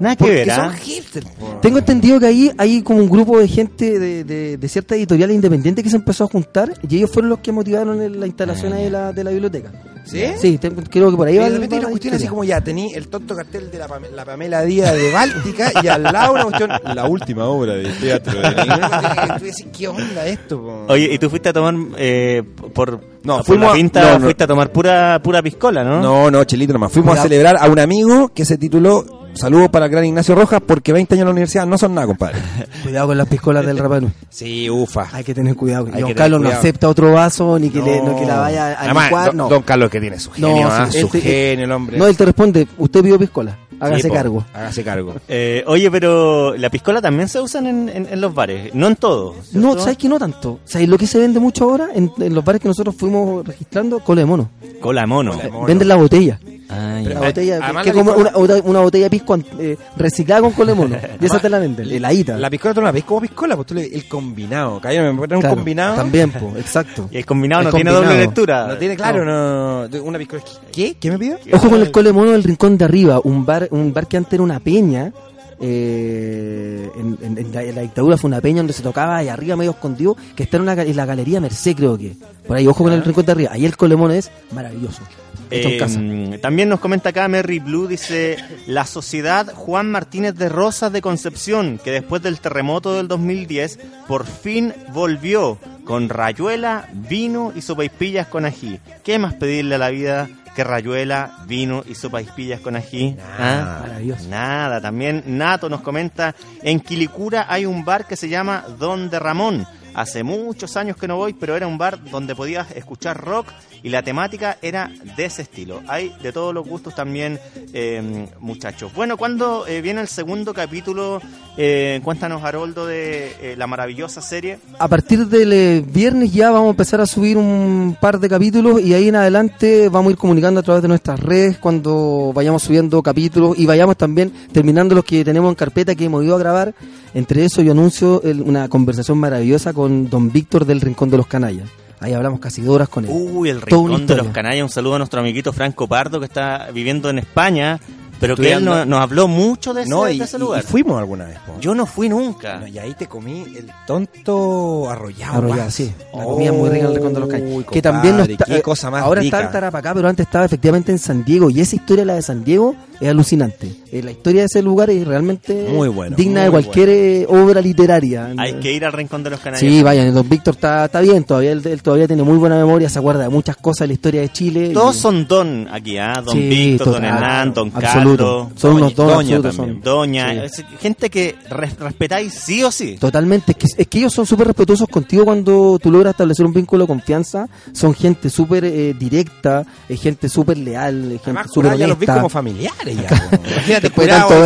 [0.00, 0.72] Nada que ver, son ¿ah?
[0.74, 1.58] hipster, po.
[1.62, 5.34] Tengo entendido que ahí hay como un grupo de gente de, de, de ciertas editoriales
[5.34, 8.72] independientes que se empezó a juntar y ellos fueron los que motivaron el- la instalación
[8.72, 9.70] ahí de la, de la biblioteca.
[10.04, 10.22] ¿Sí?
[10.38, 12.26] Sí, tengo- creo que por ahí Y va de repente hay una la cuestión así
[12.26, 16.02] como ya, tení el tonto cartel de la, la Pamela Díaz de Báltica y al
[16.02, 18.38] lado una cuestión, la última obra de teatro.
[18.38, 18.54] de-
[19.38, 20.60] que decís, ¿qué onda esto?
[20.60, 20.86] po?
[20.92, 22.42] Oye, ¿y tú fuiste a tomar eh,
[22.74, 24.24] por, No, por fuimos la a- pinta, no, no.
[24.26, 26.02] fuiste a tomar pura pura piscola, ¿no?
[26.02, 26.92] No, no, Chelito nomás.
[26.92, 27.24] Fuimos Cuidado.
[27.26, 30.92] a celebrar a un amigo que se tituló Saludos para el gran Ignacio Rojas porque
[30.92, 32.38] 20 años en la universidad no son nada, compadre.
[32.82, 34.10] Cuidado con las piscolas del Rapanui.
[34.30, 35.08] Sí, ufa.
[35.12, 35.86] Hay que tener cuidado.
[35.86, 36.60] Hay Don que tener Carlos no cuidado.
[36.60, 39.26] acepta otro vaso ni que, le, no que la vaya a Además, licuar.
[39.26, 41.64] don, No, don Carlos que tiene su No, genio, ah, sí, su él te- genio
[41.64, 41.98] el hombre.
[41.98, 44.44] no, él te responde, usted pidió piscola, hágase Sí, po, cargo.
[44.54, 45.14] Hágase cargo.
[45.28, 48.94] Eh, oye, pero la piscola también se usan en, en- en los bares, no en
[48.96, 49.36] todos.
[49.52, 49.78] No, ¿cierto?
[49.80, 50.60] ¿sabes que no tanto?
[50.64, 53.98] ¿Sabes lo que se vende mucho ahora en, en los bares que nosotros fuimos registrando?
[53.98, 54.48] Cola de mono.
[54.80, 55.32] Cola de mono.
[55.32, 55.66] Cola de mono.
[55.66, 56.38] Venden la botella.
[56.68, 57.20] Ah, Pero-.
[57.20, 60.52] La botella, además que como una, piscola- una, una botella de pisco eh, reciclada con
[60.52, 60.96] cola de mono.
[61.20, 62.36] Y esa te la venden, heladita.
[62.38, 64.80] La piscola tú no la ves como piscola, pues tú le el combinado.
[64.80, 65.96] Caballero, me ponen un Claro, combinado.
[65.96, 67.08] También, po, exacto.
[67.10, 68.12] Y el combinado El no tiene combinado.
[68.12, 68.66] doble lectura.
[68.68, 70.02] No tiene claro, no.
[70.02, 70.42] Una piscola.
[70.72, 70.96] ¿Qué?
[70.98, 71.38] ¿Qué me pidió?
[71.52, 74.32] Ojo con el cole mono del rincón de arriba, un bar, un bar que antes
[74.34, 75.12] era una peña,
[75.60, 79.28] eh, en, en- en la, en la dictadura fue una peña donde se tocaba ahí
[79.28, 82.14] arriba medio escondido, que está en, una, ga- en la galería Merced creo que.
[82.46, 83.50] Por ahí, ojo con el rincón de arriba.
[83.52, 85.02] Ahí el colemón es maravilloso.
[85.50, 86.00] Hecho en Eh, casa.
[86.40, 88.36] también nos comenta acá Mary Blue, dice,
[88.66, 93.78] la sociedad Juan Martínez de Rosas de Concepción, que después del terremoto del 2010,
[94.08, 98.78] por fin volvió con rayuela, vino y sopaipillas con ají.
[99.04, 103.16] ¿Qué más pedirle a la vida que rayuela, vino y sopaipillas con ají?
[103.38, 103.80] ¿Ah?
[103.82, 104.28] Maravilloso.
[104.28, 109.18] Nada, también Nato nos comenta, en Quilicura hay un bar que se llama Don de
[109.18, 109.66] Ramón.
[109.94, 113.46] Hace muchos años que no voy, pero era un bar donde podías escuchar rock
[113.82, 115.82] y la temática era de ese estilo.
[115.86, 117.38] Hay de todos los gustos también,
[117.72, 118.92] eh, muchachos.
[118.94, 121.20] Bueno, cuando viene el segundo capítulo,
[121.56, 124.58] eh, cuéntanos, Haroldo, de eh, la maravillosa serie.
[124.78, 128.80] A partir del eh, viernes ya vamos a empezar a subir un par de capítulos
[128.80, 132.62] y ahí en adelante vamos a ir comunicando a través de nuestras redes cuando vayamos
[132.62, 136.38] subiendo capítulos y vayamos también terminando los que tenemos en carpeta que hemos ido a
[136.38, 136.74] grabar.
[137.12, 141.26] Entre eso yo anuncio el- una conversación maravillosa con don Víctor del Rincón de los
[141.26, 141.68] Canallas.
[142.00, 143.10] Ahí hablamos casi dos horas con él.
[143.12, 144.62] Uy, el Toda una rincón de los canallas.
[144.64, 147.80] Un saludo a nuestro amiguito Franco Pardo que está viviendo en España,
[148.20, 150.62] pero que él no- nos habló mucho de ese, No, de y, ese y- lugar.
[150.62, 151.38] y fuimos alguna vez.
[151.46, 151.58] po.
[151.60, 152.58] Yo no fui nunca.
[152.58, 155.38] Bueno, y ahí te comí el tonto arrollado.
[155.38, 155.74] Arrollado, guas.
[155.74, 155.92] sí.
[156.14, 157.28] La comida muy rica en el Rincón de los.
[157.56, 159.36] Uy, Que también no Qué eh, cosa más ahora rica.
[159.38, 161.48] está en Tarapacá, pero antes estaba efectivamente en San Diego.
[161.50, 162.74] Y esa historia, la de San Diego,
[163.04, 163.68] es alucinante.
[163.92, 167.60] Eh, la historia de ese lugar es realmente Muy bueno, digna de cualquier eh, obra
[167.60, 168.32] literaria.
[168.36, 169.60] Hay que ir al rincón de los canallas.
[169.60, 172.88] Sí, vayan, don Víctor está, está bien todavía, él, él todavía tiene muy buena memoria,
[172.88, 174.70] se acuerda de muchas cosas de la historia de Chile.
[174.74, 176.22] Todos y- son don aquí, ¿ah?
[176.24, 178.48] Don Sí, Víctor, don Hernán, don absoluto.
[178.48, 179.74] Carlos, Son unos dones Doña absolutos, también.
[179.76, 179.82] son.
[179.84, 180.48] doña.
[180.48, 180.62] Sí.
[180.74, 182.96] es gente que res- respetáis sí o sí.
[182.98, 186.52] Totalmente, es que, es que ellos son súper respetuosos contigo cuando tú logras establecer un
[186.52, 187.48] vínculo de confianza.
[187.72, 192.14] Son gente súper eh, directa, eh, gente súper leal, gente súper ya los honesta.
[192.16, 192.93] como familiares.
[192.94, 193.90] Imagínate,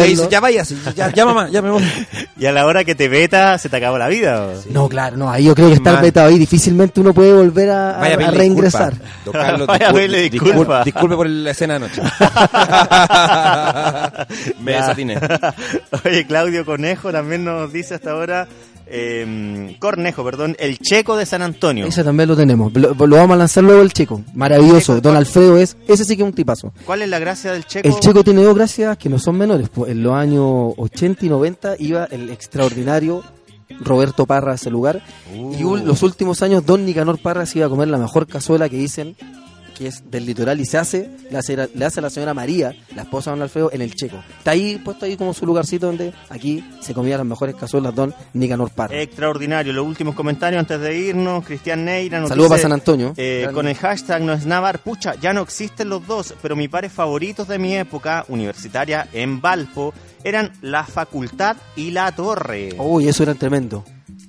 [0.06, 1.82] dice, ya vayas, ya, ya mamá, ya me voy.
[2.38, 4.46] Y a la hora que te veta, se te acabó la vida.
[4.46, 4.52] ¿o?
[4.70, 6.38] No, claro, no, ahí yo creo que Es está más- vetado ahí.
[6.38, 8.92] Difícilmente uno puede volver a, Vaya reingresar.
[8.92, 9.38] disculpa.
[9.40, 10.84] Carlos, Vaya disculpa.
[10.84, 12.00] Disculpe por la escena de anoche.
[14.60, 15.18] me desatiné.
[16.04, 18.46] Oye, Claudio Conejo también nos dice hasta ahora,
[18.90, 21.86] eh, Cornejo, perdón, el checo de San Antonio.
[21.86, 22.72] Ese también lo tenemos.
[22.74, 24.22] Lo, lo vamos a lanzar luego el checo.
[24.34, 24.94] Maravilloso.
[24.96, 25.16] Checo, Don.
[25.16, 26.72] Alfredo es, ese sí que es un tipazo.
[26.86, 27.88] ¿Cuál es la gracia del checo?
[27.88, 29.68] El checo tiene dos gracias que no son menores.
[29.68, 33.22] Pues en los años 80 y 90 iba el extraordinario
[33.80, 35.02] Roberto Parra a ese lugar.
[35.34, 35.72] Y Uh.
[35.72, 38.76] un- los últimos años Don Nicanor Parra se iba a comer la mejor cazuela que
[38.76, 39.14] dicen
[39.78, 42.74] que es del litoral y se hace, le hace, le hace a la señora María,
[42.96, 44.16] la esposa de Don Alfredo, en el Checo.
[44.38, 48.12] Está ahí, puesto ahí como su lugarcito donde aquí se comían las mejores cazuelas Don
[48.34, 49.00] Nicanor Parra.
[49.00, 49.72] Extraordinario.
[49.72, 51.44] Los últimos comentarios antes de irnos.
[51.44, 53.14] Cristian Neira nos Saludos para San Antonio.
[53.16, 56.68] eh, con el hashtag no es Navar, pucha, ya no existen los dos, pero mis
[56.68, 62.74] pares favoritos de mi época universitaria en Valpo eran la facultad y la torre.
[62.78, 63.84] Uy, eso era tremendo.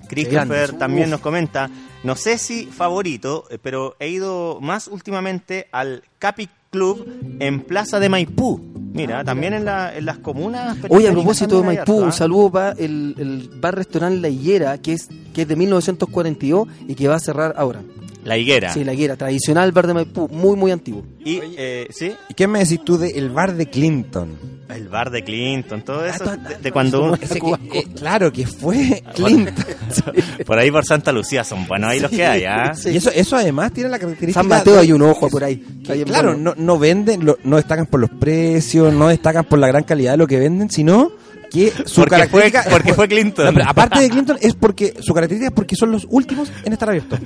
[0.09, 1.11] Christopher también Uf.
[1.11, 1.69] nos comenta,
[2.03, 7.07] no sé si favorito, eh, pero he ido más últimamente al Capi Club
[7.39, 8.61] en Plaza de Maipú.
[8.93, 10.77] Mira, también en, la- en las comunas.
[10.89, 12.11] Oye, a propósito de Maipú, un ¿ah?
[12.11, 17.07] saludo para el, el bar-restaurante La Higuera, que es, que es de 1942 y que
[17.07, 17.81] va a cerrar ahora.
[18.23, 18.73] La higuera.
[18.73, 21.03] Sí, La Higuera, tradicional bar de Maipú, muy, muy antiguo.
[21.23, 22.11] Y, eh, ¿sí?
[22.27, 24.37] ¿Y qué me decís tú del bar de Clinton?
[24.69, 26.25] El bar de Clinton, todo eso.
[26.27, 27.39] Ah, de, de cuando uno- Ese
[27.71, 29.55] que, eh, claro, que fue Clinton.
[30.45, 32.73] por ahí por Santa Lucía son buenos ahí los que hay, ¿ah?
[32.75, 32.89] Sí.
[32.89, 34.41] Y eso, eso además tiene la característica.
[34.41, 35.57] San Mateo de- hay un ojo por ahí.
[35.83, 36.53] que, claro, Bueno.
[36.55, 40.11] no, no venden, lo- no destacan por los precios, no destacan por la gran calidad
[40.11, 41.11] de lo que venden, sino
[41.49, 42.63] que su Porque fue, característica.
[42.69, 43.55] porque fue Clinton.
[43.55, 46.89] No, aparte de Clinton, es porque su característica es porque son los últimos en estar
[46.89, 47.19] abiertos.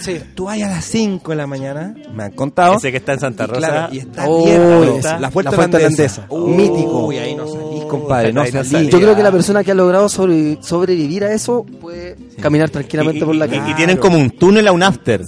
[0.00, 0.20] Sí.
[0.34, 2.76] Tú vas a las 5 de la mañana, me han contado.
[2.76, 3.58] Ese que está en Santa y Rosa.
[3.60, 5.18] claro, y está Oh, abierto.
[5.20, 6.26] La fuente holandesa.
[6.30, 7.06] Mítico.
[7.06, 8.68] Uy, ahí no salís, compadre, no salís.
[8.70, 8.90] salís.
[8.90, 13.20] Yo creo que la persona que ha logrado sobre- sobrevivir a eso puede caminar tranquilamente
[13.20, 13.70] y, por la calle.
[13.70, 15.22] y tienen como un túnel a un after.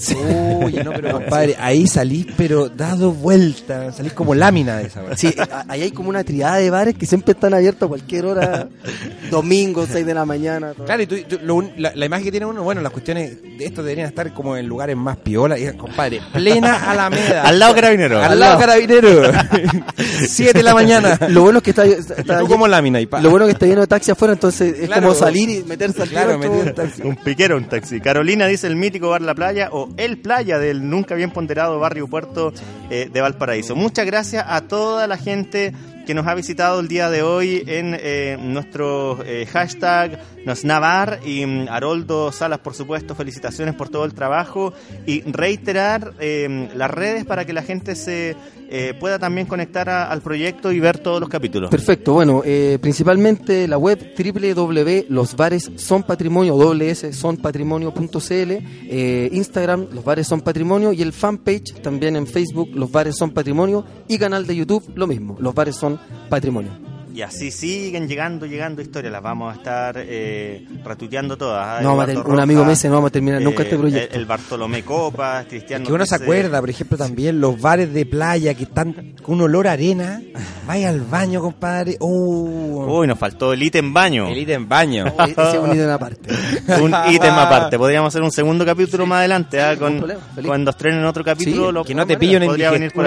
[0.62, 5.02] Uy, no, pero compadre, ahí salís, pero dado vuelta, salís como lámina de esa.
[5.16, 5.32] Sí,
[5.68, 8.33] ahí hay como una triada de bares que siempre están abiertos a cualquier hora,
[9.30, 10.72] domingo, 6 de la mañana.
[10.74, 10.84] todo.
[10.86, 13.40] Claro, y tú- tú- lo un- la, la imagen que tiene uno, bueno, las cuestiones
[13.42, 15.58] de esto deberían estar como en lugares más piola.
[15.58, 17.42] Y, compadre, plena Alameda.
[17.42, 18.22] Al lado carabinero.
[18.22, 19.32] Al lado carabinero.
[20.28, 21.18] Siete de la mañana.
[21.28, 23.20] Lo bueno es que está, está- está Tú como lámina y pa.
[23.20, 25.02] lo bueno es que está lleno de taxi afuera, entonces es Claro.
[25.02, 26.74] como salir y meterse al Claro, en todo.
[26.74, 27.02] taxi.
[27.02, 28.00] Un piquero, un taxi.
[28.00, 32.06] Carolina dice el mítico bar La Playa o El Playa del nunca bien ponderado barrio
[32.08, 32.52] Puerto
[32.90, 33.74] eh, de Valparaíso.
[33.76, 35.72] Muchas gracias a toda la gente
[36.06, 41.20] que nos ha visitado el día de hoy en eh, nuestro eh, hashtag Nos Navar
[41.24, 44.72] y mm, Haroldo Salas, por supuesto, felicitaciones por todo el trabajo
[45.06, 48.36] y reiterar eh, las redes para que la gente se
[48.76, 51.70] eh, pueda también conectar al proyecto y ver todos los capítulos.
[51.70, 57.92] Perfecto, bueno, eh, principalmente la web www.losbaresonpatrimonio, doble S, sonpatrimonio.cl,
[58.32, 63.30] eh, Instagram, Los Bares Son Patrimonio y el fanpage también en Facebook, Los Bares Son
[63.30, 65.93] Patrimonio y canal de YouTube, lo mismo, Los Bares Son
[66.28, 66.83] Patrimonio.
[67.14, 69.12] Y así siguen llegando, llegando historias.
[69.12, 71.64] Las vamos a estar eh, retuiteando todas.
[71.64, 71.80] ¿ah?
[71.80, 73.78] No vamos a Eduardo ter- un amigo me dice, no vamos a terminar nunca este
[73.78, 74.14] proyecto.
[74.16, 75.86] El, el Bartolomé Copas, Cristiano.
[75.86, 79.42] Que uno se acuerda, por ejemplo, también los bares de playa que están con un
[79.42, 80.20] olor a arena.
[80.66, 81.96] Vaya al baño, compadre.
[82.00, 84.26] Uh, Uy, nos faltó el ítem baño.
[84.26, 85.06] el ítem baño.
[85.28, 86.34] Ese es un ítem aparte.
[86.82, 87.78] un ítem aparte.
[87.78, 89.76] Podríamos hacer un segundo capítulo más adelante, ¿ah?
[89.76, 91.68] con, problema, cuando estrenen otro capítulo.
[91.68, 92.54] Sí, lo Que no te una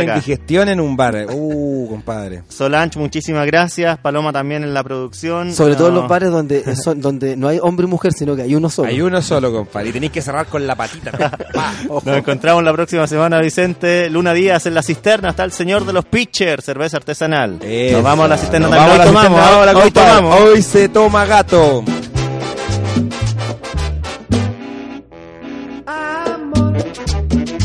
[0.02, 0.14] acá.
[0.14, 1.26] indigestión en un bar.
[1.30, 2.44] Uh, compadre.
[2.48, 3.97] Solange, muchísimas gracias.
[4.02, 5.54] Paloma también en la producción.
[5.54, 8.44] Sobre todo en los bares donde, son, donde no hay hombre y mujer, sino que
[8.44, 8.88] hay uno solo.
[8.90, 9.90] Hay uno solo, compadre.
[9.90, 11.12] Y tenéis que cerrar con la patita.
[11.54, 11.74] Pa.
[11.88, 14.10] Nos encontramos la próxima semana, Vicente.
[14.10, 15.30] Luna Díaz en la cisterna.
[15.30, 17.60] Está el señor de los pitchers, cerveza artesanal.
[17.62, 17.96] Eso.
[17.98, 19.58] Nos vamos a la cisterna Nos vamos Hoy a la tomamos, cisterna.
[19.58, 20.42] ahora Hoy hoy tomamos.
[20.42, 21.84] Hoy se toma gato.
[25.86, 26.78] Amor,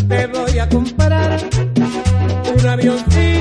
[0.08, 1.40] te voy a comprar
[2.54, 3.31] un avioncito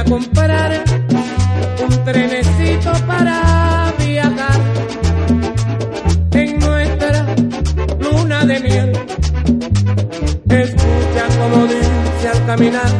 [0.00, 0.82] a comprar
[1.82, 4.60] un trenecito para viajar
[6.32, 7.26] en nuestra
[8.00, 8.92] luna de miel.
[10.48, 12.92] Escucha como dice al caminar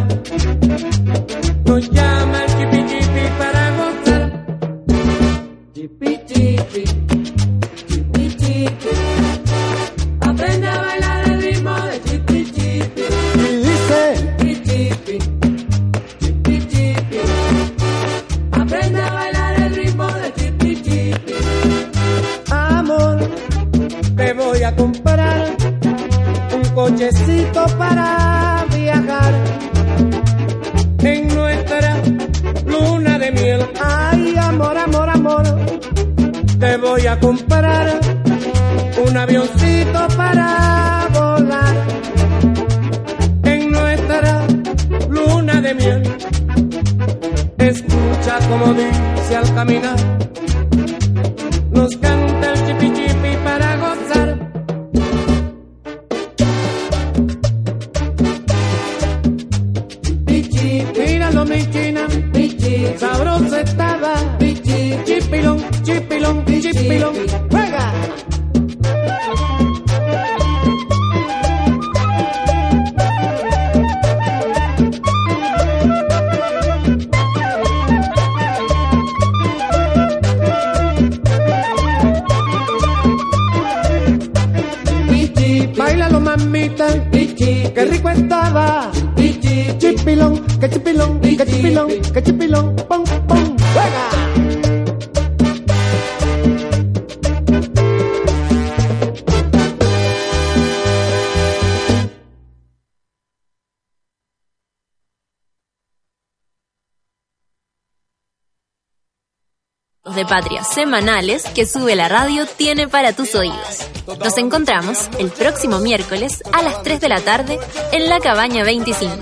[110.80, 113.86] semanales que sube la radio tiene para tus oídos.
[114.18, 117.58] Nos encontramos el próximo miércoles a las 3 de la tarde
[117.92, 119.14] en la cabaña 25.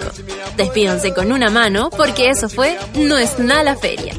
[0.56, 4.14] Despídanse con una mano porque eso fue No es nada la feria.